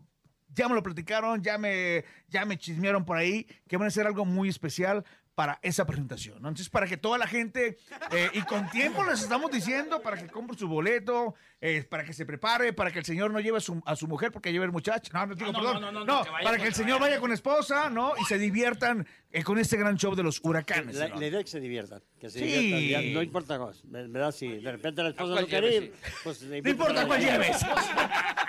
[0.49, 4.07] ya me lo platicaron, ya me, ya me chismearon por ahí, que van a hacer
[4.07, 6.41] algo muy especial para esa presentación.
[6.43, 6.49] ¿no?
[6.49, 7.79] Entonces, para que toda la gente,
[8.11, 12.13] eh, y con tiempo les estamos diciendo, para que compre su boleto, eh, para que
[12.13, 14.65] se prepare, para que el señor no lleve a su, a su mujer porque lleve
[14.65, 15.13] el muchacho.
[15.15, 15.81] No, no, digo, no, perdón.
[15.81, 18.15] no, No, no, no, que para que el señor vaya con esposa, ¿no?
[18.21, 20.97] Y se diviertan eh, con este gran show de los huracanes.
[20.97, 21.21] La, ¿no?
[21.21, 22.03] la idea es que se diviertan.
[22.19, 22.45] Que se Sí.
[22.47, 23.05] diviertan.
[23.09, 23.81] ya no importa cosas.
[23.85, 24.33] ¿Verdad?
[24.33, 25.95] Si de repente la esposa no quiere ir,
[26.25, 27.63] pues le No importa cuál lleves.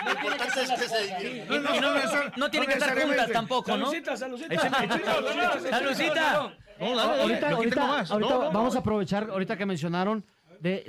[0.05, 1.63] Lo importante es que se diviertan.
[1.63, 3.85] No, no, no, no tienen que estar juntas tampoco, ¿no?
[3.91, 4.69] Salucita, salucita.
[5.69, 6.51] ¡Salucita!
[6.79, 8.07] Ahorita,
[8.51, 10.25] vamos a aprovechar, ahorita que mencionaron,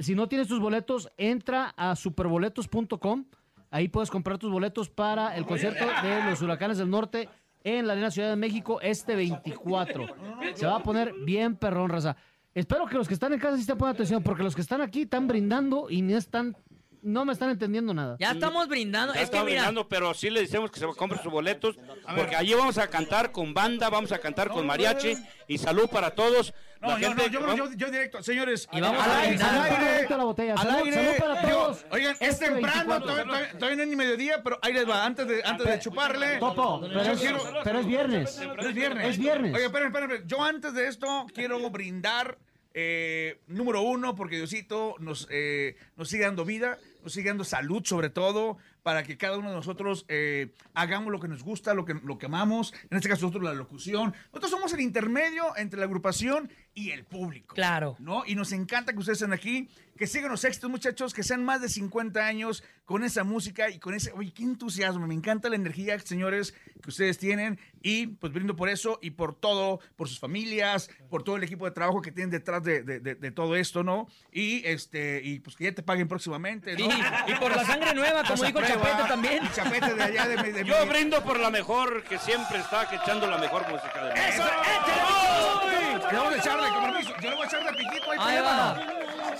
[0.00, 3.24] si no tienes tus boletos, entra a superboletos.com.
[3.70, 7.28] Ahí puedes comprar tus boletos para el concierto de los Huracanes del Norte
[7.64, 10.06] en la Arena Ciudad de México este 24.
[10.54, 12.16] Se va a poner bien perrón, raza.
[12.54, 14.80] Espero que los que están en casa sí estén poniendo atención, porque los que están
[14.80, 16.56] aquí están brindando y no están
[17.04, 18.16] no me están entendiendo nada.
[18.18, 19.14] Ya estamos brindando.
[19.14, 21.76] Ya es que está mira, brindando, pero sí le decimos que se compre sus boletos,
[22.16, 25.14] porque allí vamos a cantar con banda, vamos a cantar con mariachi,
[25.46, 26.52] y salud para todos.
[26.80, 28.22] No, La yo, gente no, yo, directo.
[28.22, 30.92] Señores, Y vamos al a aire, al aire, la botella, al salud- aire.
[30.92, 31.86] salud para todos.
[31.90, 33.06] Oigan, es Este temprano, 24.
[33.24, 36.36] todavía, no es ni mediodía, pero ahí les va, antes de, antes de chuparle.
[36.38, 38.38] Topo, pero es, quiero- pero es viernes.
[38.56, 39.08] Pero es viernes.
[39.08, 39.54] Es viernes.
[39.54, 40.26] Oye, espérenme, espérenme.
[40.26, 42.36] Yo antes de esto quiero brindar,
[42.74, 46.76] eh, número uno, porque Diosito nos, eh, nos sigue dando vida,
[47.08, 51.26] sigue dando salud sobre todo, para que cada uno de nosotros eh, hagamos lo que
[51.26, 52.72] nos gusta, lo que, lo que amamos.
[52.90, 54.14] En este caso nosotros la locución.
[54.26, 57.54] Nosotros somos el intermedio entre la agrupación y el público.
[57.56, 57.96] Claro.
[57.98, 58.24] ¿no?
[58.26, 61.60] Y nos encanta que ustedes estén aquí, que sigan los éxitos, muchachos, que sean más
[61.62, 65.56] de 50 años con esa música y con ese, oye, qué entusiasmo, me encanta la
[65.56, 70.18] energía, señores, que ustedes tienen y pues brindo por eso y por todo, por sus
[70.18, 73.56] familias, por todo el equipo de trabajo que tienen detrás de, de- de- de todo
[73.56, 74.06] esto, ¿no?
[74.30, 76.84] Y este, y pues que ya te paguen próximamente, ¿no?
[77.28, 79.44] Y por la sangre nueva, como dijo prueba, Chapete también.
[79.44, 82.58] y Chapete de allá de, mi- de mi- Yo brindo por la mejor, que siempre
[82.58, 84.20] está echando la mejor música del mundo.
[84.28, 84.42] ¡Eso!
[84.42, 86.12] ¡Échale!
[86.12, 87.14] Le vamos a echar de compromiso.
[87.20, 88.76] Yo le voy a echar de piquito ahí, Ahí va.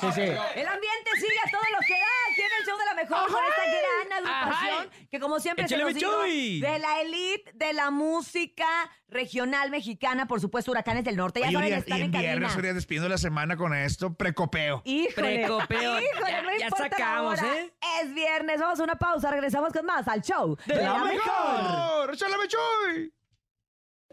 [0.01, 0.21] Sí, sí.
[0.23, 3.33] El ambiente sigue a todo lo que da aquí en el show de la mejor
[3.33, 3.63] con esta
[4.11, 6.61] gran agrupación que como siempre se Échale, nos dijo, Chuy.
[6.61, 8.67] de la elite de la música
[9.09, 12.35] regional mexicana, por supuesto Huracanes del Norte, ya Oye, saben, Urias, están y en viernes,
[12.49, 12.59] cabina.
[12.59, 14.83] Urias, despidiendo la semana con esto, precopeo.
[14.85, 16.01] Híjole, Precopeo.
[16.01, 17.73] híjole, no Ya la sacamos, hora, ¿eh?
[18.01, 22.15] Es viernes, vamos a una pausa, regresamos con más al show de, la, mejor.
[22.15, 23.13] ¡Échale, Mechoy!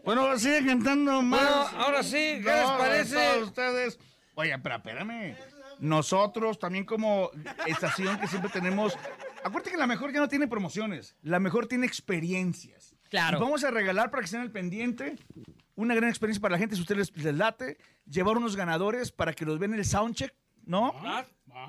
[0.04, 1.40] Bueno, sigue cantando más.
[1.70, 3.14] Bueno, ahora sí, ¿qué les parece?
[3.14, 3.98] todos ustedes.
[4.34, 5.36] Oye, pero espérame.
[5.78, 7.30] Nosotros también como
[7.66, 8.96] estación que siempre tenemos...
[9.44, 11.16] Acuérdate que la mejor ya no tiene promociones.
[11.22, 12.94] La mejor tiene experiencias.
[13.10, 13.38] Claro.
[13.38, 15.16] Y vamos a regalar para que estén al pendiente
[15.74, 19.44] una gran experiencia para la gente, si ustedes les late, llevar unos ganadores para que
[19.44, 20.92] los vean en el soundcheck, ¿no?
[21.04, 21.24] Ah,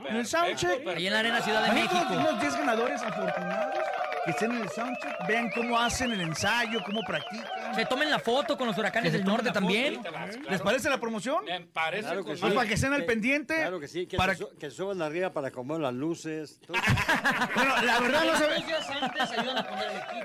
[0.09, 0.69] en el soundcheck.
[0.69, 0.89] perfecto.
[0.91, 1.95] Ahí en la Arena Ciudad de México.
[2.11, 3.77] Unos 10 ganadores afortunados
[4.25, 7.75] que estén en el soundcheck, vean cómo hacen el ensayo, cómo practican.
[7.75, 10.01] Se tomen la foto con los huracanes del norte también.
[10.49, 11.43] ¿Les parece la promoción?
[11.43, 12.55] Me parece Claro que con- sí.
[12.55, 13.55] Para que estén al pendiente.
[13.55, 16.59] Claro que sí, que, para- se, su- que suban arriba para acomodar las luces.
[16.65, 16.77] todo.
[17.55, 18.63] Bueno, la verdad no sabe-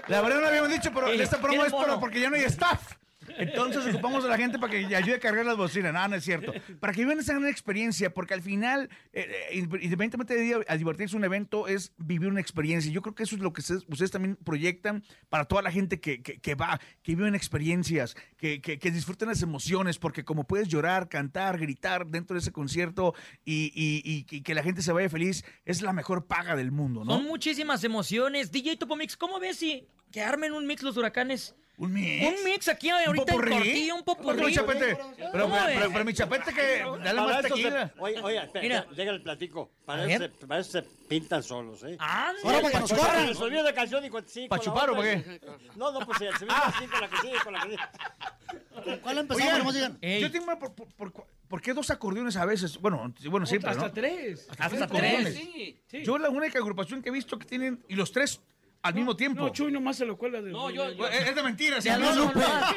[0.06, 2.94] La verdad no habíamos dicho, pero esta promo es porque ya no hay staff.
[3.38, 5.92] Entonces ocupamos a la gente para que ayude a cargar las bocinas.
[5.92, 6.53] No, no es cierto.
[6.81, 10.77] Para que vivan esa gran experiencia, porque al final, eh, eh, independientemente de ir a
[10.77, 12.90] divertirse un evento, es vivir una experiencia.
[12.92, 16.22] Yo creo que eso es lo que ustedes, también proyectan para toda la gente que,
[16.22, 21.59] que- va, que viven experiencias, que, que- disfruten las emociones, porque como puedes llorar, cantar,
[21.59, 25.83] gritar dentro de ese concierto y, y- y- que la gente se vaya feliz, es
[25.83, 27.12] la mejor paga del mundo, ¿no?
[27.12, 28.51] Son muchísimas emociones.
[28.51, 31.55] DJ Topo Mix, ¿cómo ves si que armen un mix los huracanes?
[31.78, 32.26] Un mix.
[32.26, 34.46] Un mix aquí ahorita en Cortillo, un popurrí.
[34.46, 34.96] mi chapete.
[35.16, 37.92] Pero, ¿Cómo pero, pero- pero mi chapete que dale más Para eso se- tequila.
[37.98, 38.78] oye, oye, espera, Mira.
[38.80, 39.70] espera, déjale platico.
[39.84, 41.96] Para eso, se, para eso se pintan solos, ¿eh?
[42.00, 43.34] Ah, Ahora para que nos corran.
[43.36, 45.22] Se olvida de canción y con sí, ¿Pa' con la chupar o otra pa' y-
[45.22, 45.40] qué?
[45.76, 48.98] No, no, pues se viene así con la que sigue, con la que sigue.
[49.00, 49.74] ¿Cuál empezamos?
[50.00, 50.20] Ey.
[50.20, 50.58] Yo tengo una.
[50.58, 52.76] Por, por- por- ¿Por qué dos acordeones a veces?
[52.78, 53.92] Bueno, bueno siempre, Hasta ¿no?
[53.92, 54.46] tres.
[54.58, 55.34] Hasta tres.
[55.34, 56.02] Sí.
[56.04, 57.82] Yo la única agrupación que he visto que tienen.
[57.88, 58.40] Y los tres
[58.82, 59.42] al mismo tiempo.
[59.42, 60.50] No, Chuy nomás se lo cuela de.
[60.50, 62.02] No, yo- yo- Es es de mentira, De señor.
[62.04, 62.74] adorno nomás.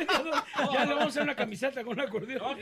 [0.73, 2.57] Ya le vamos a hacer una camiseta con un acordeón.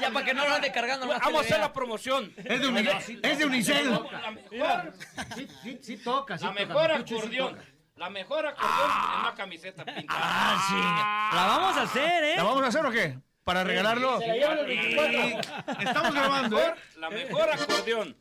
[0.00, 1.06] Ya para que no lo ande cargando.
[1.06, 2.32] nomás Vamos a hacer la promoción.
[2.36, 2.88] Es de, uni-
[3.22, 3.90] es de Unicel.
[3.90, 4.92] La mejor,
[5.34, 7.58] Sí, sí, sí toca, sí la mejor acordeón.
[7.96, 10.20] La mejor acordeón en una camiseta pintada.
[10.20, 11.34] Ah, sí.
[11.36, 12.34] La vamos a hacer, ¿eh?
[12.36, 13.18] ¿La vamos a hacer o qué?
[13.42, 14.18] Para regalarlo.
[14.18, 15.80] Se la llevan los Y- 24.
[15.80, 16.74] Estamos grabando, ¿eh?
[16.98, 18.16] La mejor acordeón.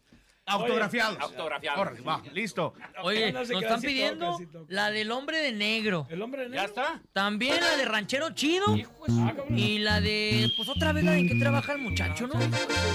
[0.47, 1.17] Autografiados.
[1.19, 1.79] Autografiados.
[1.81, 2.73] Órale, va, listo.
[3.01, 6.05] Oye, No nos se están pidiendo la del hombre de negro.
[6.09, 6.55] El hombre negro.
[6.57, 7.01] ¿Ya está?
[7.13, 8.65] También la de ranchero chido.
[9.09, 9.33] Ah.
[9.49, 10.51] Y la de.
[10.55, 12.35] Pues otra vez la de que trabaja el muchacho, ¿no?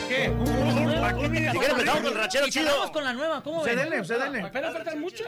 [0.08, 0.26] ¿Qué?
[0.26, 2.92] Empezamos con el ranchero chido.
[2.92, 3.76] con la nueva, ¿cómo ven?
[3.76, 4.42] denle, usted denle.
[4.42, 5.26] Apenas faltan muchas.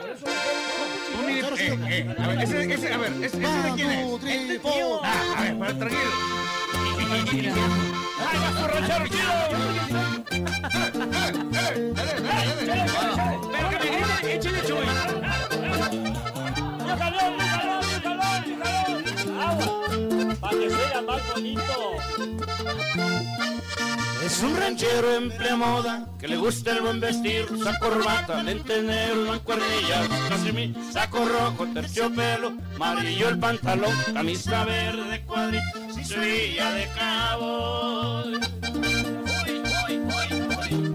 [1.19, 4.21] Un mini- eh, eh, a ver, ese, ese, a ver, ese, ese de quién es?
[4.21, 5.01] Three, four.
[5.03, 6.03] Ah, a ver, para, tranquilo.
[8.25, 9.37] ¡Ay, su ranchero chido!
[13.53, 14.87] Pero que me griten, échale chuy.
[20.41, 21.77] Para que sea más bonito.
[24.25, 28.43] Es un ranchero en moda que le gusta el buen vestir, usa corbata,
[29.27, 38.23] mancuernillas, casi mi saco rojo, terciopelo, amarillo el pantalón, camisa verde, cuadrito, sevilla de cabo.
[38.25, 38.35] Uy,
[39.89, 40.93] uy, uy,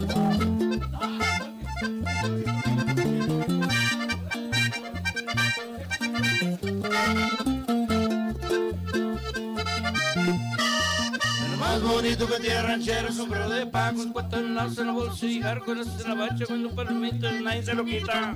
[11.88, 16.14] bonito que día ranchero, sombrero de pacos, cuesta en la la bolsillar, con en la
[16.14, 18.36] bacha, cuando permite, nadie se lo quita.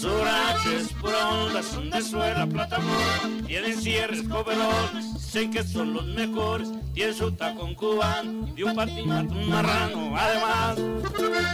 [0.00, 6.04] Suraches, por ondas, son de suela, plata, amor, tienen cierres, coberón, sé que son los
[6.06, 10.76] mejores, tienen su tacón cubano, y un patinato, un marrano, además,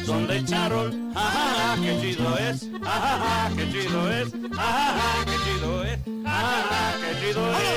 [0.07, 4.28] son de charol, ajaja, qué chido es, ajaja, qué chido es,
[4.59, 7.69] ajaja, qué chido es, ajaja, qué chido es.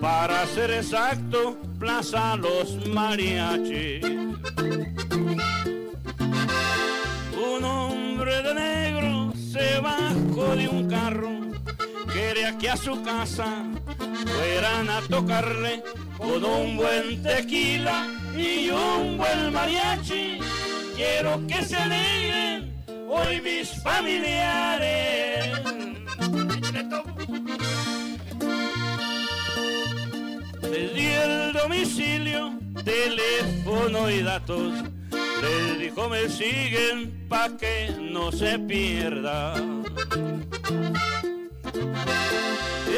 [0.00, 4.04] Para ser exacto, Plaza Los Mariachis.
[7.34, 11.30] Un hombre de negro se bajó de un carro,
[12.12, 13.64] quería que a su casa
[14.26, 15.82] fueran a tocarle
[16.16, 18.06] con un buen tequila
[18.36, 20.38] y un buen mariachi.
[20.94, 22.72] Quiero que se alegren
[23.08, 25.71] hoy mis familiares.
[30.72, 34.72] Les di el domicilio, teléfono y datos.
[35.42, 39.52] Les dijo me siguen pa' que no se pierda.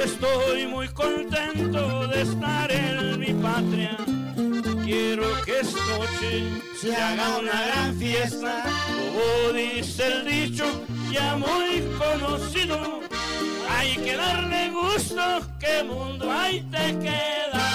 [0.05, 3.97] Estoy muy contento de estar en mi patria.
[4.85, 6.45] Quiero que esta noche
[6.81, 8.63] se haga una gran fiesta.
[8.95, 10.65] Como dice el dicho,
[11.11, 13.01] ya muy conocido.
[13.69, 15.23] Hay que darle gusto,
[15.59, 17.67] que mundo ahí te queda.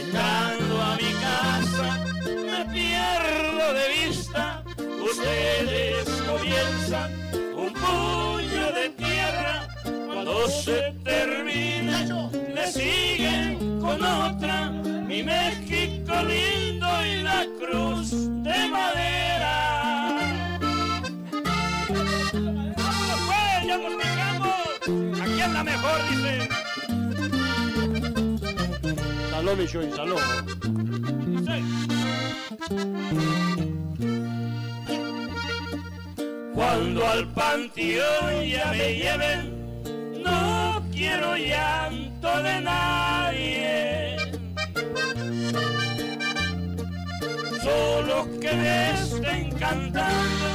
[0.00, 4.62] Entrando a mi casa, me pierdo de vista.
[5.10, 7.10] Ustedes comienzan
[7.56, 9.68] un puño de tierra.
[10.06, 14.70] Cuando se termina, le siguen con otra.
[14.70, 19.81] Mi México lindo y la cruz de madera.
[25.64, 26.48] Mejor, dice.
[29.30, 30.20] Salud, mi Chuy, salud.
[36.54, 44.16] Cuando al panteón ya me lleven, no quiero llanto de nadie.
[47.62, 50.48] Solo que me estén cantando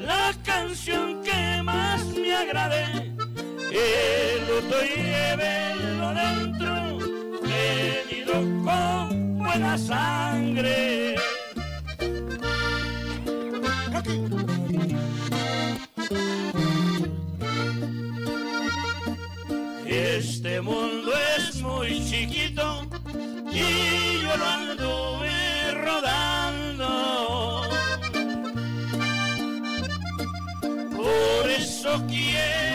[0.00, 3.09] la canción que más me agrade.
[3.72, 6.98] El luto llévenlo dentro,
[7.42, 11.14] venido con buena sangre.
[19.86, 22.88] Este mundo es muy chiquito
[23.52, 26.88] y yo lo anduve rodando.
[30.96, 32.69] Por eso quiero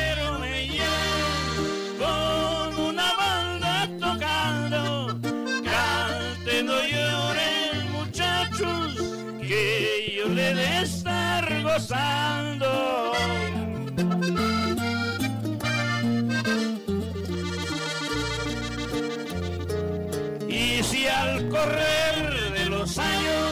[20.47, 23.51] Y si al correr de los años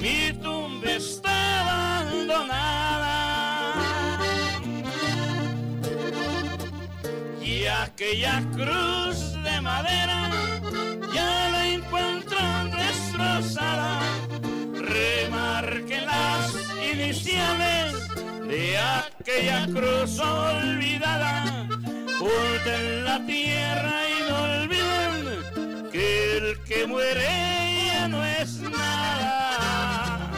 [0.00, 1.60] mi tumba está
[2.02, 3.18] abandonada
[7.42, 8.99] y aquella cruz
[18.70, 21.66] de aquella cruz olvidada,
[22.18, 27.26] junten la tierra y no olviden que el que muere
[27.86, 30.30] ya no es nada.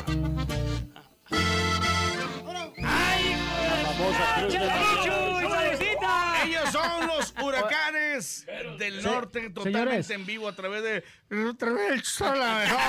[2.84, 3.36] ¡Ay,
[4.48, 5.21] Ellos
[7.60, 8.46] huracanes
[8.78, 10.10] del norte, totalmente señores.
[10.10, 11.04] en vivo a través de.
[11.32, 12.80] A través de la mejor.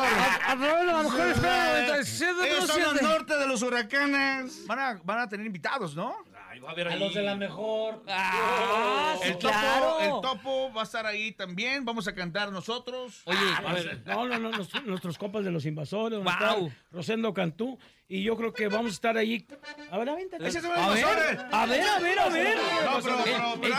[0.45, 2.45] A través de la mejor FM 97.7.
[2.45, 4.67] Ellos son los norte de los huracanes.
[4.67, 6.15] Van a, van a tener invitados, ¿no?
[6.53, 6.99] Ay, va a haber A ahí.
[6.99, 8.03] los de la mejor.
[8.07, 9.99] Ah, El topo, claro.
[10.01, 11.83] el topo va a estar ahí también.
[11.83, 13.23] Vamos a cantar nosotros.
[13.25, 16.55] Oye, A ver, No, no, no, nos- nuestros compas de los invasores, está
[16.91, 19.47] Rosendo Cantú, y yo creo que vamos a estar allí.
[19.89, 20.47] A ver, avéntate.
[20.47, 21.17] Ese es a ver, invasor.
[21.51, 22.55] a ver, a ver, a ver.
[22.85, 23.77] No, pero, Eh, pero, pero eh,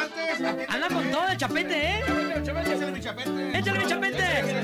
[0.49, 0.69] antes.
[0.75, 2.01] Anda con todo el chapete, ¿eh?
[2.41, 3.59] Échale mi chapete.
[3.59, 4.55] Échale mi chapete.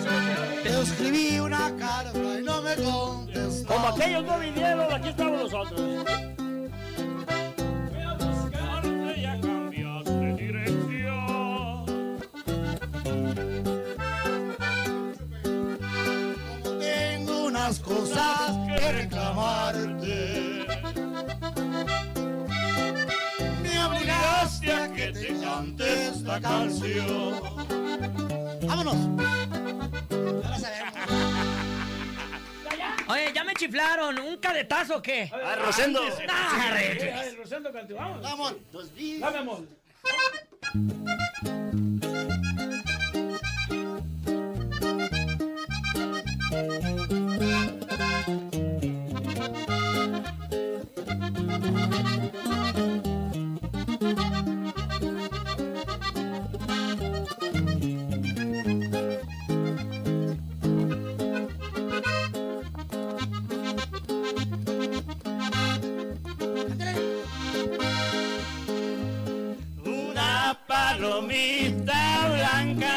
[0.64, 3.72] Te escribí una carta y no me contestó.
[3.72, 6.06] Como aquellos no vinieron, aquí estamos nosotros.
[17.70, 20.66] Más cosas que reclamarte.
[23.62, 27.40] Me obligaste a que te cante esta canción.
[28.66, 28.96] ¡Vámonos!
[32.76, 32.96] Ya.
[33.06, 34.18] Oye, ya me chiflaron.
[34.18, 35.30] ¿Un cadetazo o qué?
[35.32, 36.00] Ah, Rosendo.
[36.26, 38.20] Nah, re- Ay, Rosendo cante, vamos.
[38.20, 39.20] Vamos, dos días.
[39.20, 39.62] Dame amor.
[46.60, 47.49] Una
[71.00, 72.96] palomita blanca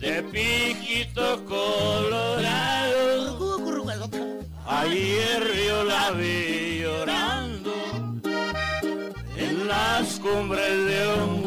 [0.00, 3.39] de piquito colorado.
[4.80, 7.74] Ayer yo la vi llorando
[9.36, 11.39] en las cumbres de un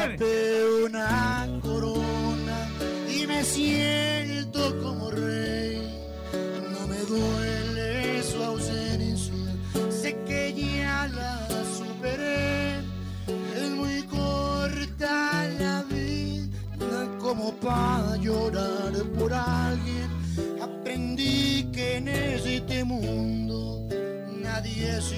[0.00, 2.68] Destapé una corona
[3.14, 5.76] y me siento como rey.
[6.72, 9.34] No me duele su ausencia,
[9.90, 11.46] sé que ya la
[11.76, 12.78] superé.
[13.54, 20.08] Es muy corta la vida como para llorar por alguien.
[20.62, 23.86] Aprendí que en este mundo
[24.42, 25.12] nadie es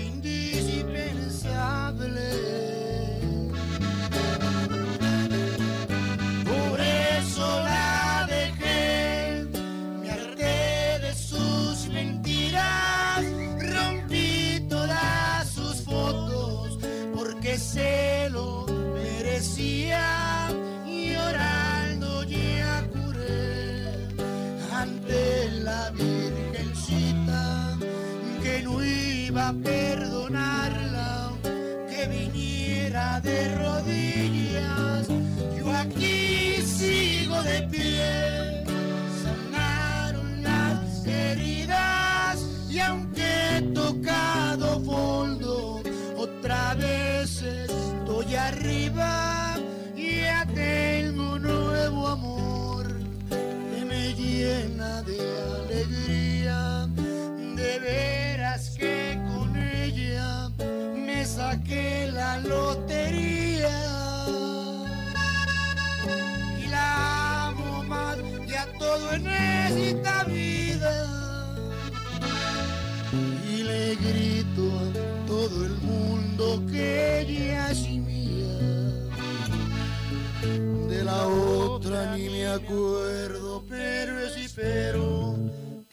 [61.36, 63.78] saqué la lotería.
[66.62, 68.16] Y la amo más
[68.46, 70.94] que a todo en esta vida.
[73.50, 78.58] Y le grito a todo el mundo que ella es mía.
[80.88, 85.38] De la otra ni me acuerdo, pero es espero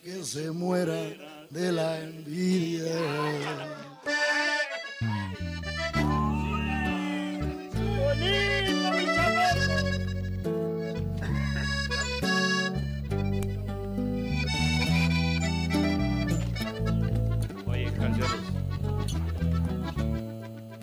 [0.01, 1.01] que se muera
[1.49, 3.68] de la envidia.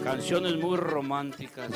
[0.06, 1.68] Canciones muy románticas.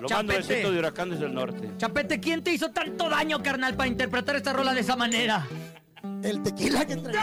[0.00, 0.38] Lo mando Chapete.
[0.38, 1.70] besito de huracanes del norte.
[1.76, 5.46] Chapete, ¿quién te hizo tanto daño, carnal, para interpretar esta rola de esa manera?
[6.22, 7.16] El tequila que trae.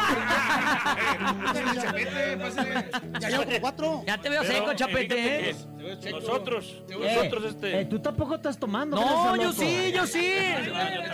[3.19, 4.03] Ya llevo como cuatro.
[4.05, 5.55] Ya te veo Pero, seco, eh, Chapete, ¿eh?
[6.01, 7.81] que Nosotros, nosotros este.
[7.81, 8.97] Eh, tú tampoco estás tomando.
[8.97, 10.25] No, ¿qué yo sí, yo sí.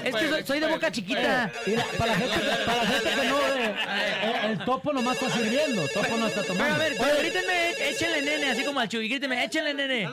[0.03, 1.51] Es que soy, soy de boca chiquita.
[1.65, 5.37] Mira, para la gente, para la gente que no ve, eh, el topo nomás está
[5.37, 6.75] sirviendo, topo no está Pero tomando.
[6.75, 10.05] a ver, pero grítenme, échenle nene, así como al Chuy, grítenme, échenle nene.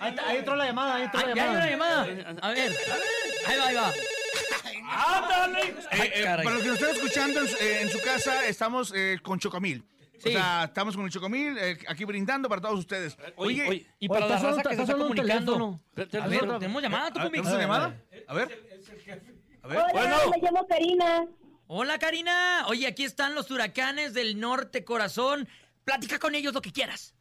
[0.00, 2.06] Ahí, está- ahí entró la llamada, ahí entró Ah, la ya hay una llamada.
[2.06, 2.36] llamada.
[2.42, 2.72] A ver,
[3.46, 3.92] ahí va, ahí va.
[5.92, 6.44] Eh, eh, caray.
[6.44, 9.38] para los que nos están escuchando en su, eh, en su casa, estamos eh, con
[9.38, 9.84] Chocomil.
[10.18, 10.28] Sí.
[10.28, 13.16] O sea, estamos con el Chocomil eh, aquí brindando para todos ustedes.
[13.36, 15.52] Oye, oye, Y Oye, para la está raza que se está comunicando.
[15.52, 15.80] teléfono.
[15.96, 17.42] A ver, tenemos llamada, tú, ¿Ah, Cumix.
[17.42, 18.00] ¿Tenemos llamada?
[18.28, 18.68] A ver.
[19.62, 19.78] A ver.
[19.92, 20.16] Bueno.
[20.30, 21.26] me llamo Karina.
[21.66, 22.66] Hola, Karina.
[22.68, 25.48] Oye, aquí están los huracanes del norte, corazón.
[25.84, 27.14] Platica con ellos lo que quieras.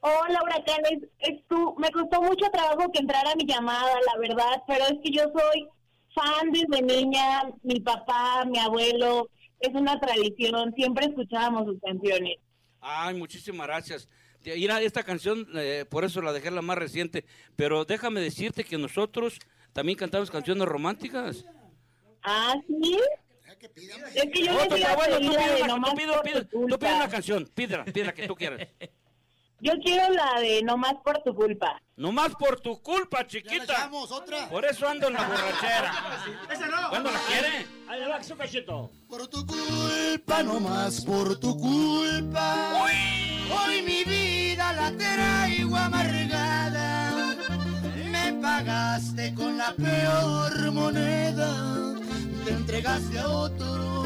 [0.00, 1.00] Hola, huracanes.
[1.18, 5.24] Estu- me costó mucho trabajo que entrara mi llamada, la verdad, pero es que yo
[5.24, 5.68] soy
[6.16, 7.42] fan desde niña.
[7.62, 9.28] Mi papá, mi abuelo
[9.60, 12.36] es una tradición, siempre escuchábamos sus canciones.
[12.80, 14.08] Ay, muchísimas gracias.
[14.44, 17.24] Mira, esta canción, eh, por eso la dejé la más reciente,
[17.56, 19.40] pero déjame decirte que nosotros
[19.72, 21.44] también cantamos canciones románticas.
[22.22, 22.98] Ah, ¿sí?
[24.14, 26.78] Es que yo pero a bueno, tú pides, la, tú tú
[27.10, 28.68] canción, pídela, pídela que tú quieras.
[29.60, 31.80] Yo quiero la de No más por tu culpa.
[31.96, 33.90] Nomás por tu culpa, chiquita.
[34.10, 34.48] otra.
[34.50, 35.92] Por eso ando en la borrachera.
[36.52, 36.90] Esa no.
[36.90, 37.66] ¿Cuándo la quiere?
[37.88, 38.90] Ahí le va, su cachito.
[39.08, 42.82] Por tu culpa, no más por tu culpa.
[42.82, 47.34] Hoy mi vida la traigo amargada.
[48.10, 51.94] Me pagaste con la peor moneda.
[52.44, 54.04] Te entregaste a otro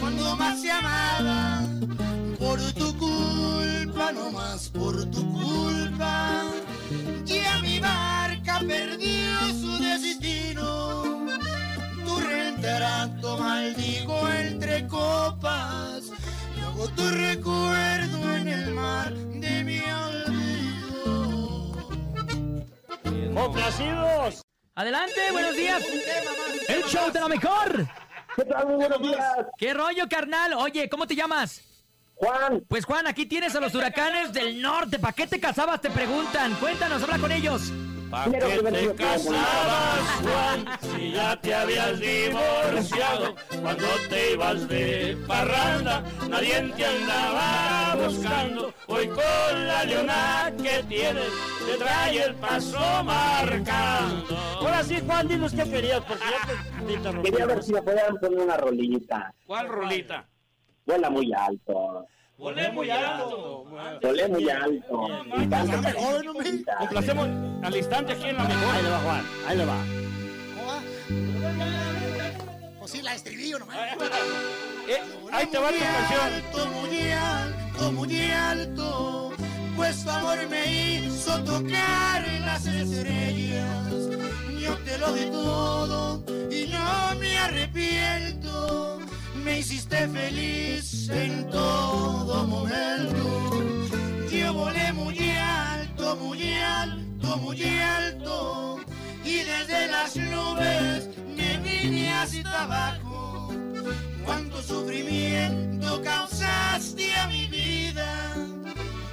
[0.00, 1.62] cuando más se amaba.
[2.40, 6.42] Por tu culpa, no más por tu culpa.
[7.24, 11.26] Ya mi barca perdió su destino.
[12.02, 16.10] Tu retrato maldigo entre copas.
[16.56, 21.12] Y hago tu recuerdo en el mar de mi olvido.
[23.34, 24.42] ¡Complacidos!
[24.74, 25.82] Adelante, buenos días.
[26.68, 27.86] El show de la mejor.
[28.34, 28.66] ¿Qué tal?
[28.66, 29.36] Muy buenos días.
[29.58, 30.54] ¿Qué rollo, carnal?
[30.54, 31.69] Oye, ¿cómo te llamas?
[32.20, 32.62] Juan.
[32.68, 34.98] Pues Juan, aquí tienes a los huracanes del norte.
[34.98, 35.80] ¿Para qué te casabas?
[35.80, 36.54] Te preguntan.
[36.56, 37.72] Cuéntanos, habla con ellos.
[38.10, 40.78] ¿Para qué te casabas, Juan?
[40.82, 43.36] Si ya te habías divorciado.
[43.62, 48.74] Cuando te ibas de parranda, nadie te andaba buscando.
[48.88, 51.30] Hoy con la leona que tienes,
[51.66, 54.36] te trae el paso marcando.
[54.58, 57.30] Ahora sí, Juan, dinos qué querías, porque ya te, te interrumpí.
[57.30, 59.32] Quería ver si me podían poner una rolita.
[59.46, 60.28] ¿Cuál rolita?
[60.86, 62.06] Vuela muy alto.
[62.36, 63.64] Volé muy alto.
[64.02, 65.08] Volé muy alto.
[66.78, 67.28] Complacemos
[67.62, 68.74] al instante aquí en la mejor.
[68.74, 69.24] Ahí le va, Juan.
[69.46, 69.84] Ahí le va.
[72.78, 73.76] Pues sí, la estribillo nomás.
[74.88, 75.00] Eh,
[75.32, 76.20] ahí te va tu muy canción.
[76.20, 79.32] alto, muy alto, muy alto,
[79.76, 84.08] pues tu amor me hizo tocar las estrellas.
[84.58, 88.98] Yo te lo di todo y no me arrepiento.
[89.44, 93.50] Me hiciste feliz en todo momento.
[94.30, 98.80] Yo volé muy alto, muy alto, muy alto.
[99.24, 103.52] Y desde las nubes me vine hasta abajo.
[104.24, 108.34] Cuánto sufrimiento causaste a mi vida,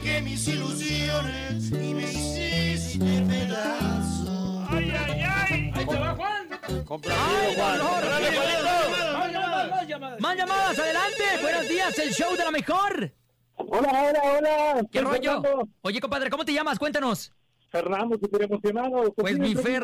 [0.03, 4.65] que mis ilusiones y me hiciste pedazo.
[4.69, 5.71] ¡Ay, ay, ay!
[5.73, 6.47] ¡Ahí te va, Juan!
[6.85, 7.81] Complacido, Juan.
[7.81, 9.46] ¡Órale, Juanito!
[9.71, 11.23] Más llamadas, adelante.
[11.41, 13.11] Buenos días, el show de la mejor.
[13.55, 14.87] Hola, hola, hola.
[14.91, 15.41] ¿Qué rollo?
[15.41, 15.67] Fernando.
[15.81, 16.77] Oye, compadre, ¿cómo te llamas?
[16.79, 17.33] Cuéntanos.
[17.69, 19.13] Fernando, súper emocionado.
[19.13, 19.83] Pues mi Fer,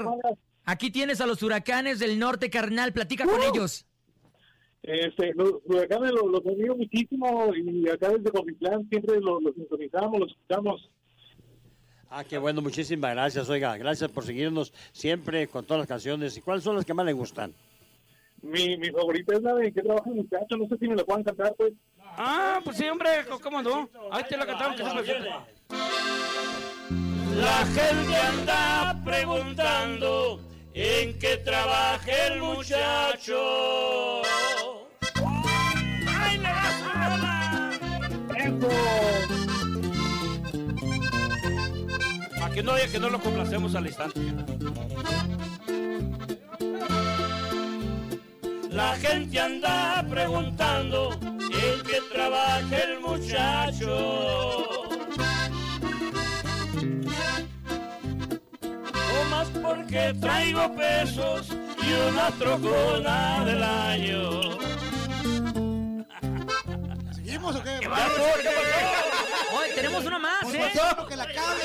[0.66, 2.94] aquí tienes a los huracanes del norte, carnal.
[2.94, 3.44] Platica con Uh.
[3.54, 3.86] ellos.
[4.84, 10.20] Este, los huracanes los, los admiro muchísimo y acá desde Comitlán siempre los, los sintonizamos,
[10.20, 10.90] los escuchamos.
[12.10, 13.76] Ah, qué bueno, muchísimas gracias, oiga.
[13.78, 16.38] Gracias por seguirnos siempre con todas las canciones.
[16.38, 17.54] ¿Y cuáles son las que más le gustan?
[18.44, 21.04] Mi, mi favorita es la de que trabaja el muchacho, no sé si me la
[21.06, 21.72] puedan cantar, pues.
[22.18, 23.10] Ah, pues sí, hombre,
[23.42, 23.90] ¿cómo no?
[24.12, 25.30] Ahí te la cantamos que se presente.
[27.38, 30.42] La gente anda preguntando
[30.74, 34.22] en qué trabaja el muchacho.
[36.06, 37.72] ¡Ay, le va su rola!
[42.40, 44.20] Para que no diga que no lo complacemos al instante.
[48.74, 54.90] La gente anda preguntando en qué trabaja el muchacho.
[59.14, 61.50] No más porque traigo pesos
[61.84, 64.42] y una trocona del año.
[67.14, 67.78] ¿Seguimos o qué?
[67.80, 68.24] ¿Qué pasó?
[68.42, 69.56] ¿Qué pasó?
[69.56, 70.18] Oye, tenemos una
[70.58, 70.80] Pues ¿eh?
[71.10, 71.62] que la acabe.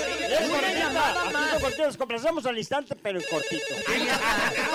[1.60, 3.74] Cortito, nos complacemos al instante, pero cortito.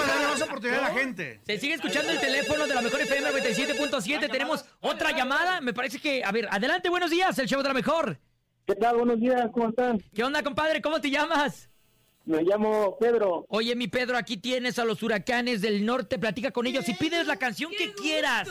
[0.07, 1.41] Darle más oportunidad a la gente.
[1.45, 4.31] Se sigue escuchando el teléfono de la mejor FM 97.7.
[4.31, 5.61] Tenemos otra llamada.
[5.61, 6.23] Me parece que.
[6.23, 8.19] A ver, adelante, buenos días, el show de la mejor.
[8.65, 8.97] ¿Qué tal?
[8.97, 10.01] Buenos días, ¿cómo están?
[10.13, 10.81] ¿Qué onda, compadre?
[10.81, 11.69] ¿Cómo te llamas?
[12.25, 13.45] Me llamo Pedro.
[13.49, 16.17] Oye, mi Pedro, aquí tienes a los huracanes del norte.
[16.17, 18.47] Platica con ellos y pides la canción que quieras.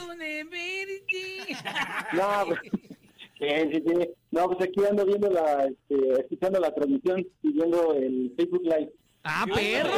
[2.13, 2.61] No, pues,
[3.43, 4.09] sí, sí, sí.
[4.31, 8.93] No, pues aquí ando viendo la, este, escuchando la transmisión y viendo el Facebook Live.
[9.25, 9.91] ¡Ah, perro!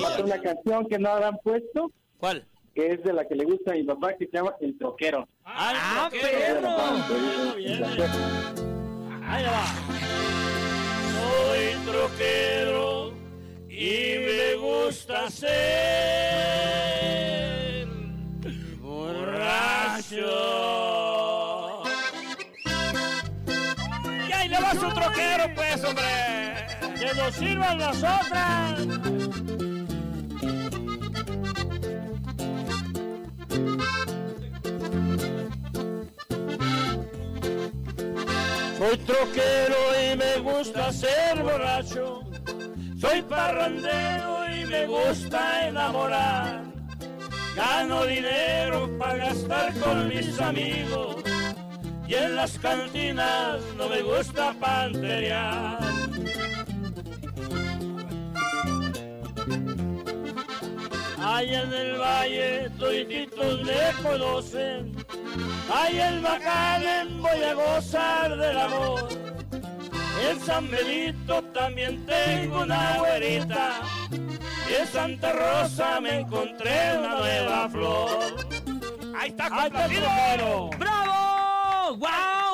[0.00, 2.46] falta una canción que no habrán puesto, ¿Cuál?
[2.74, 5.26] que es de la que le gusta a mi papá, que se llama El Troquero.
[5.44, 6.20] ¡Ah, ¿qué?
[6.20, 6.68] perro!
[9.28, 9.64] Ahí va.
[11.16, 13.12] Soy troquero
[13.68, 15.56] y me gusta ser
[18.80, 20.24] borracho.
[24.66, 26.66] Ya va su troquero, pues, hombre.
[26.98, 28.80] ¡Que nos sirvan las otras!
[38.78, 42.20] Soy troquero y me gusta ser borracho.
[43.00, 46.64] Soy parrandero y me gusta enamorar.
[47.54, 51.35] Gano dinero para gastar con mis amigos.
[52.08, 55.78] Y en las cantinas no me gusta panterear.
[61.20, 64.94] Allá en el valle todititos me conocen.
[65.72, 69.08] Ay, el bacán voy a gozar del amor.
[70.28, 73.80] En San Benito también tengo una güerita.
[74.70, 78.36] Y en Santa Rosa me encontré una nueva flor.
[79.18, 80.70] Ahí está, complacido.
[80.78, 81.25] ¡Bravo!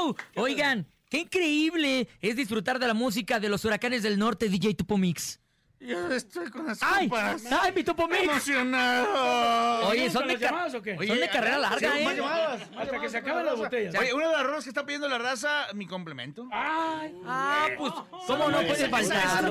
[0.03, 0.17] ¡Wow!
[0.37, 4.99] Oigan, qué increíble es disfrutar de la música de los huracanes del norte, DJ Tupo
[4.99, 5.39] Mix.
[5.81, 7.09] Yo estoy con las ¡Ay!
[7.09, 7.43] compas.
[7.51, 8.23] ¡Ay, mi Tupo Mix!
[8.23, 9.89] Emocionado.
[9.89, 10.97] Oye, son ¿Con de, llamadas o qué?
[10.97, 12.05] son de carrera larga, sí, ¿eh?
[12.05, 13.95] más llamadas, más Hasta que se acaben las botellas.
[13.99, 16.49] Oye, una de las rosas que está pidiendo la raza, mi complemento.
[16.53, 17.93] Ay, Ah, pues,
[18.29, 19.45] ¿cómo no puede faltar?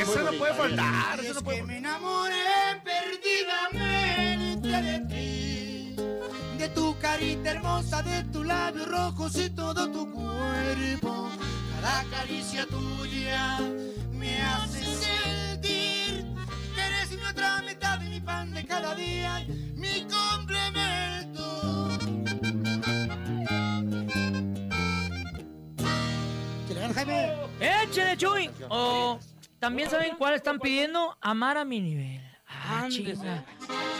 [0.00, 1.20] Eso no puede faltar.
[1.20, 2.34] Eso no puede me enamoré
[2.82, 5.07] perdidamente de ti,
[6.74, 11.28] tu carita hermosa, de tu labio rojos y todo tu cuerpo.
[11.80, 13.58] Cada caricia tuya
[14.12, 16.24] me hace sentir
[16.74, 21.98] que eres mi otra mitad y mi pan de cada día, mi complemento.
[26.66, 27.32] ¿Que le Jaime?
[27.60, 28.50] ¡Échale, Chuy!
[28.68, 29.18] O
[29.58, 32.22] también saben cuál están pidiendo, amar a mi nivel.
[32.66, 33.18] Ah, chis,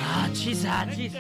[0.00, 1.12] ah, chis, ah, chis.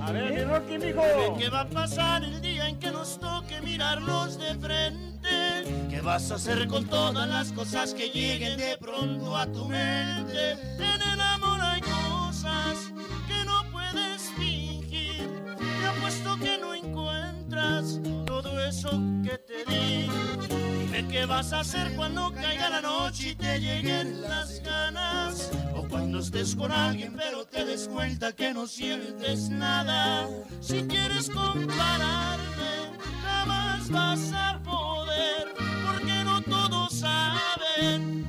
[0.00, 1.36] A ver, mi Rocky, mijo.
[1.38, 5.88] ¿Qué va a pasar el día en que nos toque mirarnos de frente?
[5.90, 10.52] ¿Qué vas a hacer con todas las cosas que lleguen de pronto a tu mente?
[10.52, 12.92] En el amor hay cosas
[13.28, 15.28] que no puedes fingir.
[15.56, 18.90] Te apuesto que no encuentras todo eso
[19.22, 20.15] que te di.
[21.04, 25.50] Qué vas a hacer cuando caiga la noche y te lleguen las ganas.
[25.74, 30.26] O cuando estés con alguien pero te des cuenta que no sientes nada.
[30.60, 35.54] Si quieres compararme, jamás vas a poder.
[35.58, 38.25] Porque no todos saben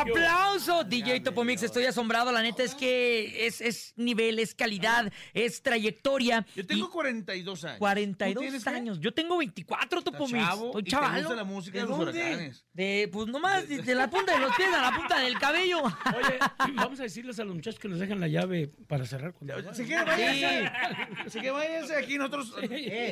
[0.00, 0.84] aplauso!
[0.84, 2.32] DJ Topo Mix, estoy asombrado.
[2.32, 6.46] La neta es que es, es nivel, es calidad, es trayectoria.
[6.54, 7.74] Yo tengo Y 42 años.
[7.76, 8.70] ¿Tú 42 tienes qué?
[8.70, 9.00] años.
[9.00, 10.44] Yo tengo 24, Topo Estás Mix.
[10.46, 11.18] chavo Estoy chaval.
[11.20, 12.12] gusta la música de los dónde?
[12.20, 12.64] huracanes.
[12.72, 15.82] De, pues nomás, de, de la punta de los pies a la punta del cabello.
[15.82, 16.38] Oye,
[16.74, 19.84] vamos a decirles a los muchachos que nos dejan la llave para cerrar cuando Si
[19.84, 20.70] quiere, váyanse.
[21.26, 22.52] Si quiere, váyanse aquí nosotros.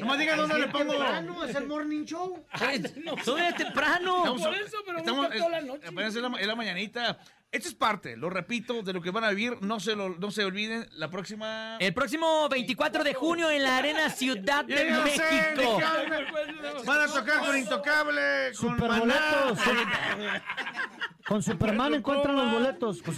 [0.01, 1.45] Nomás digan dónde le pongo.
[1.45, 2.45] es el morning show.
[3.25, 4.19] Todavía temprano.
[4.19, 5.87] Estamos- por eso, pero toda la noche.
[6.07, 7.19] es la, la mañanita.
[7.53, 9.63] Esto es parte, lo repito, de lo que van a vivir.
[9.63, 11.77] No se, lo, no se olviden, la próxima...
[11.79, 15.79] El próximo 24 de junio en la Arena Ciudad de sé México.
[16.85, 19.59] Van a tocar con Intocable, con Superboletos.
[21.27, 23.03] Con Superman encuentran los boletos.
[23.03, 23.15] Con,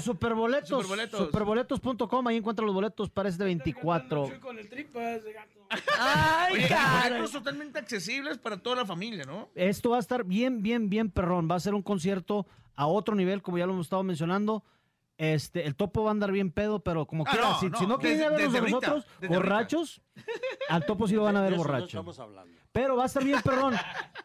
[0.00, 0.02] Superboletos.
[0.02, 1.20] Superboletos.
[1.26, 4.26] Superboletos.com, ahí encuentran los boletos para este 24.
[4.26, 5.59] Chuy con el tripas de gato.
[5.98, 9.48] Ay, Oye, totalmente accesibles para toda la familia, ¿no?
[9.54, 11.48] Esto va a estar bien, bien, bien perrón.
[11.50, 14.64] Va a ser un concierto a otro nivel, como ya lo hemos estado mencionando.
[15.18, 17.78] Este, el topo va a andar bien pedo, pero como Ah, quiera, no, si, no,
[17.78, 20.02] si no quieren desde- vernos a ahorita, nosotros, borrachos,
[20.70, 21.84] al topo sí lo van a ver borracho.
[21.84, 22.54] estamos hablando.
[22.72, 23.74] Pero va a estar bien perrón.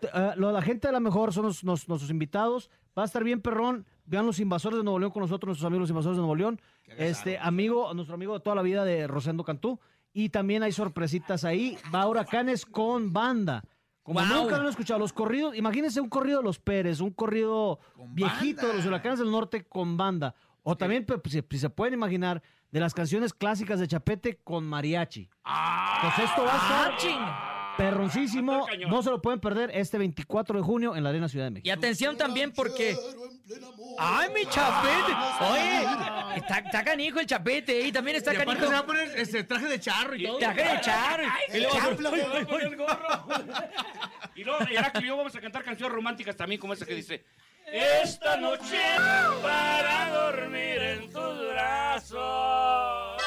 [0.01, 2.69] Eh, lo- la gente de la mejor son los- nos- nuestros invitados.
[2.97, 3.85] Va a estar bien perrón.
[4.05, 6.61] Vean los invasores de Nuevo León con nosotros, nuestros amigos los invasores de Nuevo León.
[6.85, 9.79] Este amigo, nuestro amigo de toda la vida de Rosendo Cantú.
[10.18, 11.78] Y también hay sorpresitas ahí.
[11.93, 13.66] Va Huracanes con banda.
[14.01, 14.97] Como nunca lo han escuchado.
[14.97, 18.72] Los corridos, imagínense un corrido de los Pérez, un corrido viejito banda.
[18.72, 20.34] de los Huracanes del Norte con banda.
[20.63, 22.41] O también, pues, si, si se pueden imaginar,
[22.72, 25.30] de las canciones clásicas de Chapete con mariachi.
[26.01, 27.54] Pues esto va a estar Ah.
[27.78, 28.65] Perroncísimo.
[28.88, 31.53] No se lo pueden perder este 24 de junio en la Arena Ciudad de Y
[31.55, 31.73] México.
[31.73, 32.95] atención también porque...
[33.99, 35.13] ¡Ay, mi chapete!
[35.41, 37.82] Oye, está, está canijo el chapete.
[37.82, 38.67] Y también está Y aparte canijo...
[38.67, 40.38] se va a poner este, traje de charro y todo.
[40.39, 41.23] Traje de charro.
[41.53, 41.78] Y luego-
[44.36, 47.23] Y luego, y yo vamos a cantar canciones románticas también, como esa que dice:
[47.71, 48.80] Esta noche
[49.41, 53.21] para dormir en tus brazos.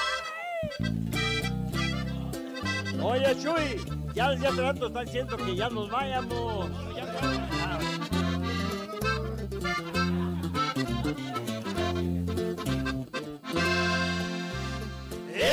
[3.02, 6.70] Oye, Chuy, ya desde hace rato están diciendo que ya nos vayamos.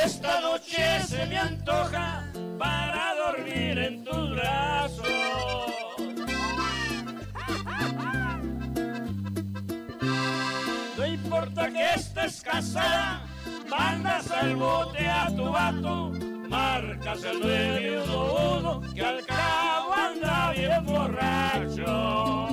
[0.03, 5.05] Esta noche se me antoja para dormir en tus brazos.
[10.97, 13.27] No importa que estés casada,
[13.69, 16.11] mandas al bote a tu vato,
[16.55, 22.47] marcas el 911 que al cabo anda bien borracho.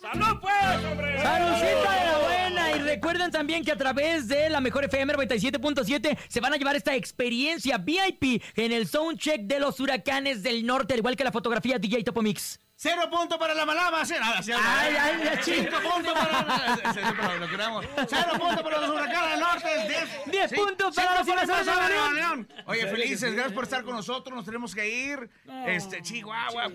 [0.00, 1.22] ¡Salud pues!
[1.22, 2.76] ¡Saludcita de la buena!
[2.76, 6.76] Y recuerden también que a través de la mejor FM 97.7 se van a llevar
[6.76, 11.32] esta experiencia VIP en el soundcheck de los huracanes del norte, al igual que la
[11.32, 12.58] fotografía DJ Topo Mix.
[12.78, 14.04] Cero punto para la malama.
[14.04, 15.38] Cero, ah, cero, Ay, ay.
[15.42, 16.92] Cinco puntos para,
[18.06, 19.68] cero, puntos para los huracanes del norte.
[19.88, 22.14] Diez, Diez sí, puntos para los huracanes para de León.
[22.14, 22.48] León.
[22.66, 24.36] Oye, felices, gracias por estar con nosotros.
[24.36, 25.30] Nos tenemos que ir.
[25.66, 26.68] Este, Chihuahua.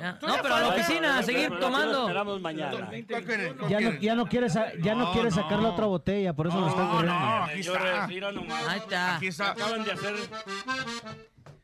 [0.00, 2.00] Ya, No, pero a la oficina, a seguir tomando.
[2.02, 2.88] Esperamos mañana.
[3.08, 3.56] ¿Cuál quieren?
[3.56, 5.36] ¿Cuál Ya no, ya no quiere, ya no No, quiere no.
[5.36, 7.14] sacar la otra botella, por eso lo están No, corriendo.
[7.20, 9.16] no, aquí está.
[9.16, 9.50] Aquí está.
[9.52, 10.14] Acaban de hacer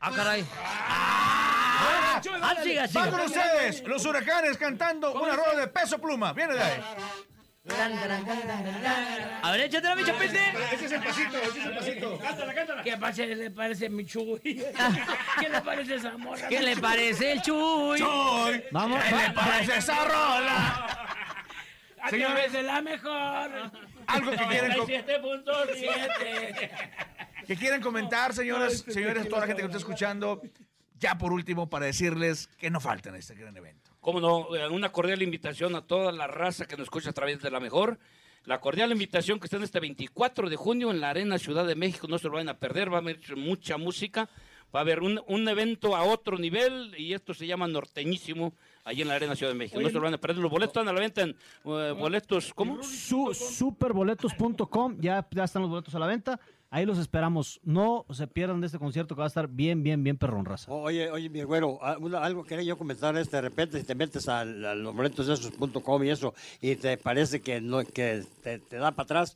[0.01, 0.43] Ah, caray.
[0.57, 3.09] Ah, Ah, siga, Va siga.
[3.09, 6.33] con ustedes, los huracanes cantando una rola de peso pluma.
[6.33, 6.81] Viene de ahí.
[9.43, 10.39] A ver, échatela, mi chapete.
[10.73, 12.19] Ese es el pasito, ese es el pasito.
[12.83, 13.23] ¿Qué pasa?
[13.25, 14.39] le parece mi Chuy?
[15.39, 16.47] ¿Qué le parece esa morra?
[16.49, 17.99] ¿Qué le parece el chuy?
[17.99, 20.97] Chuy, Vamos, ¿qué le parece esa rola?
[22.01, 22.33] A Señores.
[22.35, 23.51] través de la mejor.
[24.07, 26.71] Algo que quieren, co- 97.7.
[27.47, 30.41] que quieren comentar, señoras, señores, toda la gente que nos está escuchando.
[30.99, 33.91] Ya por último, para decirles que no falten a este gran evento.
[33.99, 37.41] Cómo no, eh, una cordial invitación a toda la raza que nos escucha a través
[37.41, 37.99] de la mejor.
[38.45, 41.75] La cordial invitación que está en este 24 de junio en la Arena Ciudad de
[41.75, 42.07] México.
[42.07, 44.29] No se lo vayan a perder, va a haber mucha música.
[44.73, 48.53] Va a haber un, un evento a otro nivel y esto se llama Norteñísimo
[48.85, 49.81] allí en la Arena Ciudad de México.
[49.81, 50.37] no se lo van a perder.
[50.37, 51.29] Los boletos están a la venta en
[51.65, 52.81] eh, boletos, ¿cómo?
[52.81, 56.39] Su, superboletos.com, ya, ya están los boletos a la venta.
[56.73, 57.59] Ahí los esperamos.
[57.63, 60.71] No se pierdan de este concierto que va a estar bien, bien, bien perrón raza.
[60.71, 64.39] Oye, oye, mi güero, algo quería yo comentar es de repente si te metes a,
[64.39, 65.27] a los boletos
[66.05, 69.35] y eso y te parece que no que te da para atrás,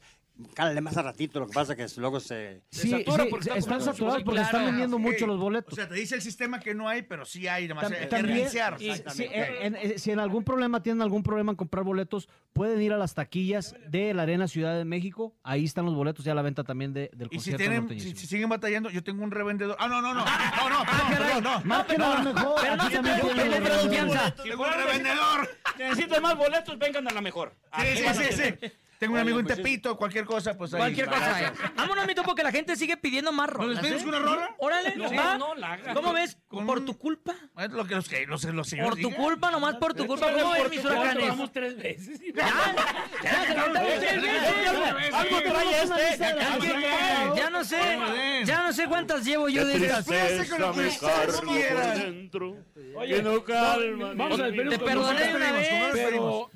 [0.53, 2.61] cálale más a ratito, lo que pasa que luego se...
[2.69, 5.73] Sí, satura sí, porque está están saturados porque están vendiendo mucho los O boletos.
[5.75, 8.05] sea, te dice el sistema que no hay, pero sí hay, además Tam- hay que
[8.07, 8.75] también, reiniciar.
[8.79, 9.33] y- Exactamente.
[9.59, 12.91] si, en, en- si en algún problema tienen algún problema en comprar boletos, pueden ir
[12.93, 15.33] a las taquillas de la Arena Ciudad de México.
[15.43, 17.99] Ahí están los boletos ya a la venta también de- del Y si concierto tienen,
[17.99, 19.77] si, si siguen batallando, yo tengo un revendedor.
[19.79, 20.25] Ah, no, no, no.
[20.25, 21.61] No, no, perdón, perdón, no.
[21.65, 22.55] Marquen a lo mejor.
[22.61, 24.36] Pero no se preocupen, es confianza.
[24.36, 25.49] Tengo un revendedor.
[25.79, 27.53] Necesitan más boletos, vengan a la mejor.
[27.79, 28.71] Sí, sí, sí, sí.
[28.99, 30.79] Tengo un amigo en Tepito, cualquier cosa, pues ahí.
[30.79, 31.41] Cualquier cosa.
[31.41, 31.51] eh.
[31.75, 33.81] Vámonos, mi topo, que la gente sigue pidiendo más rolas.
[33.81, 34.05] despedimos ¿eh?
[34.05, 34.55] con una rola?
[34.57, 35.37] Órale, No, va.
[35.37, 35.77] no, la.
[35.93, 36.37] ¿Cómo ves?
[36.47, 37.35] Con Por un- tu culpa.
[37.57, 39.21] Es lo que los, que los, los señores Por tu digan.
[39.23, 40.31] culpa, nomás por tu culpa.
[40.31, 41.27] ¿Cómo ves, mis huracanes?
[41.27, 42.19] Vamos tres veces.
[42.33, 42.47] Ya,
[43.23, 45.13] ya, se cantaron tres veces.
[45.13, 46.35] Algo trae este.
[47.35, 47.77] Ya no sé,
[48.45, 50.05] ya no sé cuántas llevo yo de estas.
[50.05, 51.97] Después con lo que ustedes quieran.
[51.99, 52.55] dentro.
[52.95, 54.13] Oye, que no calma.
[54.15, 55.69] Vamos a despedirnos Te con- perdoné ¿Cómo una vez.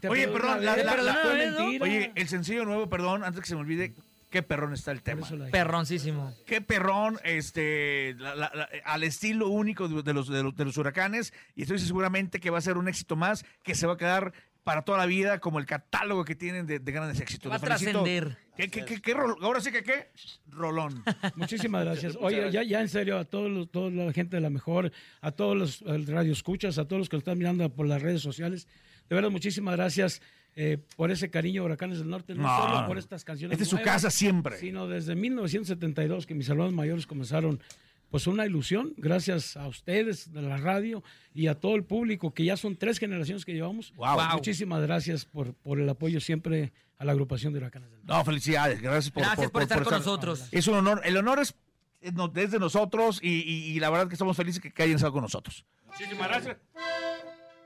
[0.10, 0.86] Oye, perdón, la- vez.
[0.86, 1.60] la- Te perdoné la- una vez, ¿no?
[1.60, 1.84] mentira.
[1.86, 3.94] Oye, el sencillo nuevo, perdón, antes que se me olvide,
[4.30, 5.28] qué perrón está el tema.
[5.52, 6.34] Perroncísimo.
[6.46, 10.66] Qué perrón, este, la- la- la- al estilo único de, de los, de, los, de
[10.66, 13.94] los huracanes, y estoy seguramente que va a ser un éxito más, que se va
[13.94, 17.52] a quedar para toda la vida como el catálogo que tienen de, de grandes éxitos.
[17.52, 18.38] Va a trascender.
[18.56, 20.12] ¿Qué, qué, qué, ahora sí que qué,
[20.50, 21.04] rolón.
[21.36, 22.16] Muchísimas gracias.
[22.20, 25.32] Oye, ya, ya en serio, a todos los, toda la gente de la mejor, a
[25.32, 28.68] todos los radioescuchas, a todos los que nos están mirando por las redes sociales,
[29.10, 30.22] de verdad, muchísimas gracias
[30.56, 33.54] eh, por ese cariño, Huracanes del Norte, no, No, solo por estas canciones.
[33.54, 34.58] Esta es su casa siempre.
[34.58, 37.62] Sino desde 1972 que mis hermanos mayores comenzaron
[38.10, 42.44] pues una ilusión, gracias a ustedes de la radio y a todo el público, que
[42.44, 43.94] ya son tres generaciones que llevamos.
[43.96, 44.16] Wow.
[44.16, 44.24] Wow.
[44.34, 48.12] Muchísimas gracias por, por el apoyo siempre a la agrupación de Huracanes del Norte.
[48.14, 50.48] No, felicidades, gracias por, Gracias por estar con nosotros.
[50.52, 51.54] Es un honor, el honor es,
[52.02, 54.82] es no- es de nosotros y, y- y la verdad que estamos felices que, que
[54.84, 55.64] hayan estado con nosotros.
[55.86, 56.58] Muchísimas gracias.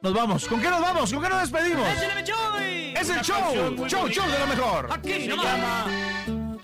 [0.03, 1.13] Nos vamos, ¿con qué nos vamos?
[1.13, 1.87] ¿Con qué nos despedimos?
[1.87, 4.89] Es el show, show, show de lo mejor.
[4.91, 5.85] Aquí Se llama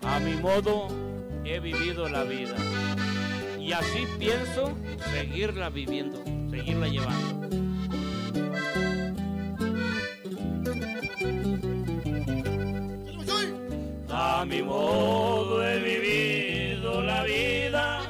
[0.06, 0.90] A mi modo
[1.46, 2.58] he vivido la vida.
[3.58, 4.76] Y así pienso
[5.14, 6.22] seguirla viviendo,
[6.52, 7.50] seguirla llevando.
[14.12, 18.02] A mi modo he vivido la vida,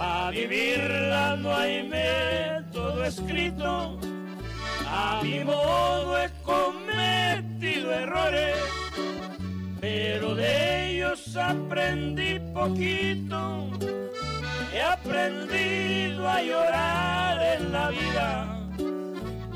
[0.00, 4.03] a vivirla no hay método escrito.
[4.96, 8.56] A mi modo he cometido errores,
[9.80, 13.70] pero de ellos aprendí poquito.
[14.72, 18.30] He aprendido a llorar en la vida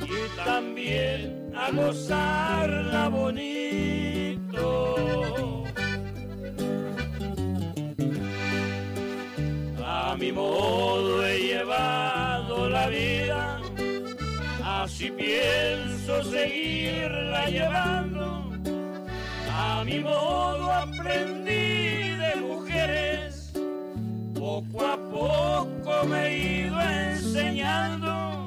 [0.03, 3.49] y también a gozarla bonito.
[10.19, 12.18] mi modo he llevado
[14.89, 18.51] así pienso seguirla llevando.
[19.53, 23.53] A mi modo aprendí de mujeres,
[24.35, 28.47] poco a poco me he ido enseñando,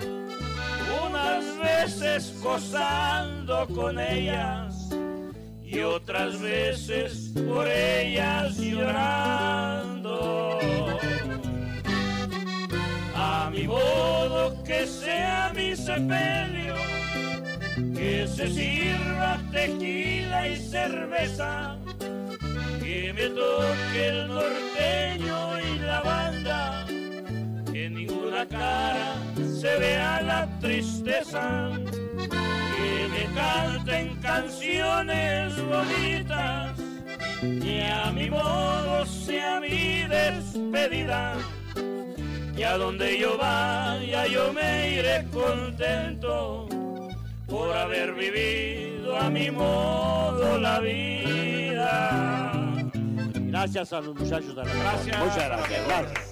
[1.05, 4.89] unas veces gozando con ellas
[5.63, 9.90] y otras veces por ellas llorando.
[13.51, 16.75] Mi modo que sea mi sepelio,
[17.93, 21.77] que se sirva tequila y cerveza,
[22.79, 26.85] que me toque el norteño y la banda,
[27.71, 31.69] que ninguna cara se vea la tristeza
[32.29, 36.79] que me canten canciones bonitas
[37.43, 41.35] y a mi modo sea mi despedida
[42.55, 46.67] y a donde yo vaya yo me iré contento
[47.47, 52.61] por haber vivido a mi modo la vida.
[53.33, 55.19] Gracias a los muchachos de la Gracias.
[55.19, 55.87] Muchas gracias.
[55.87, 56.30] gracias.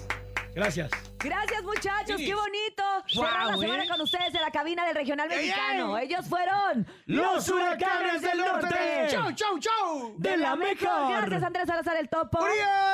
[0.54, 0.90] Gracias.
[1.22, 2.16] Gracias, muchachos.
[2.16, 2.26] Sí.
[2.26, 2.82] Qué bonito.
[3.14, 3.58] Guau, Cerrar la ¿eh?
[3.60, 5.98] semana con ustedes en la cabina del Regional ¡Ey, Mexicano.
[5.98, 6.06] ey!
[6.06, 8.76] Ellos fueron ¡Los Huracanes del Norte!
[9.10, 10.14] ¡Chau, chau, chau!
[10.18, 11.10] de la mejor.
[11.12, 12.38] Gracias, Andrés Salazar, el topo.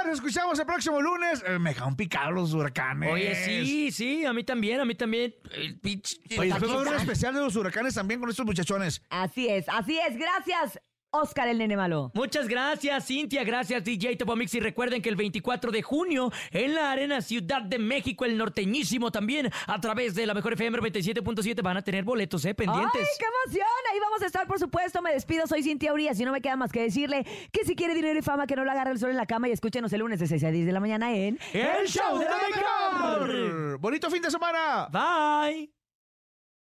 [0.05, 1.43] Nos escuchamos el próximo lunes.
[1.47, 3.13] Eh, me dejaron picar los huracanes.
[3.13, 5.35] Oye, sí, sí, a mí también, a mí también.
[5.53, 8.45] El pinche- Oye, después va a haber un especial de los huracanes también con estos
[8.45, 9.03] muchachones.
[9.11, 10.17] Así es, así es.
[10.17, 10.81] Gracias,
[11.17, 12.11] Oscar el Nene Malo.
[12.14, 13.45] Muchas gracias, Cintia.
[13.45, 14.55] Gracias, DJ Topomix.
[14.55, 19.11] Y recuerden que el 24 de junio en la Arena Ciudad de México, el norteñísimo
[19.11, 22.55] también, a través de la Mejor FM 97.7, van a tener boletos, ¿eh?
[22.55, 22.91] Pendientes.
[22.95, 23.67] ¡Ay, qué emoción!
[23.93, 25.03] Ahí vamos a estar, por supuesto.
[25.03, 27.95] Me despido, soy Cintia Urias y no me queda más que decirle que si quiere
[27.95, 30.01] dinero y fama, que no lo agarre el sol en la cama y escúchenos el
[30.01, 33.79] lunes de 6 a 10 de la mañana en ¡El show de la mejor!
[33.79, 34.89] ¡Bonito fin de semana!
[34.91, 35.71] Bye.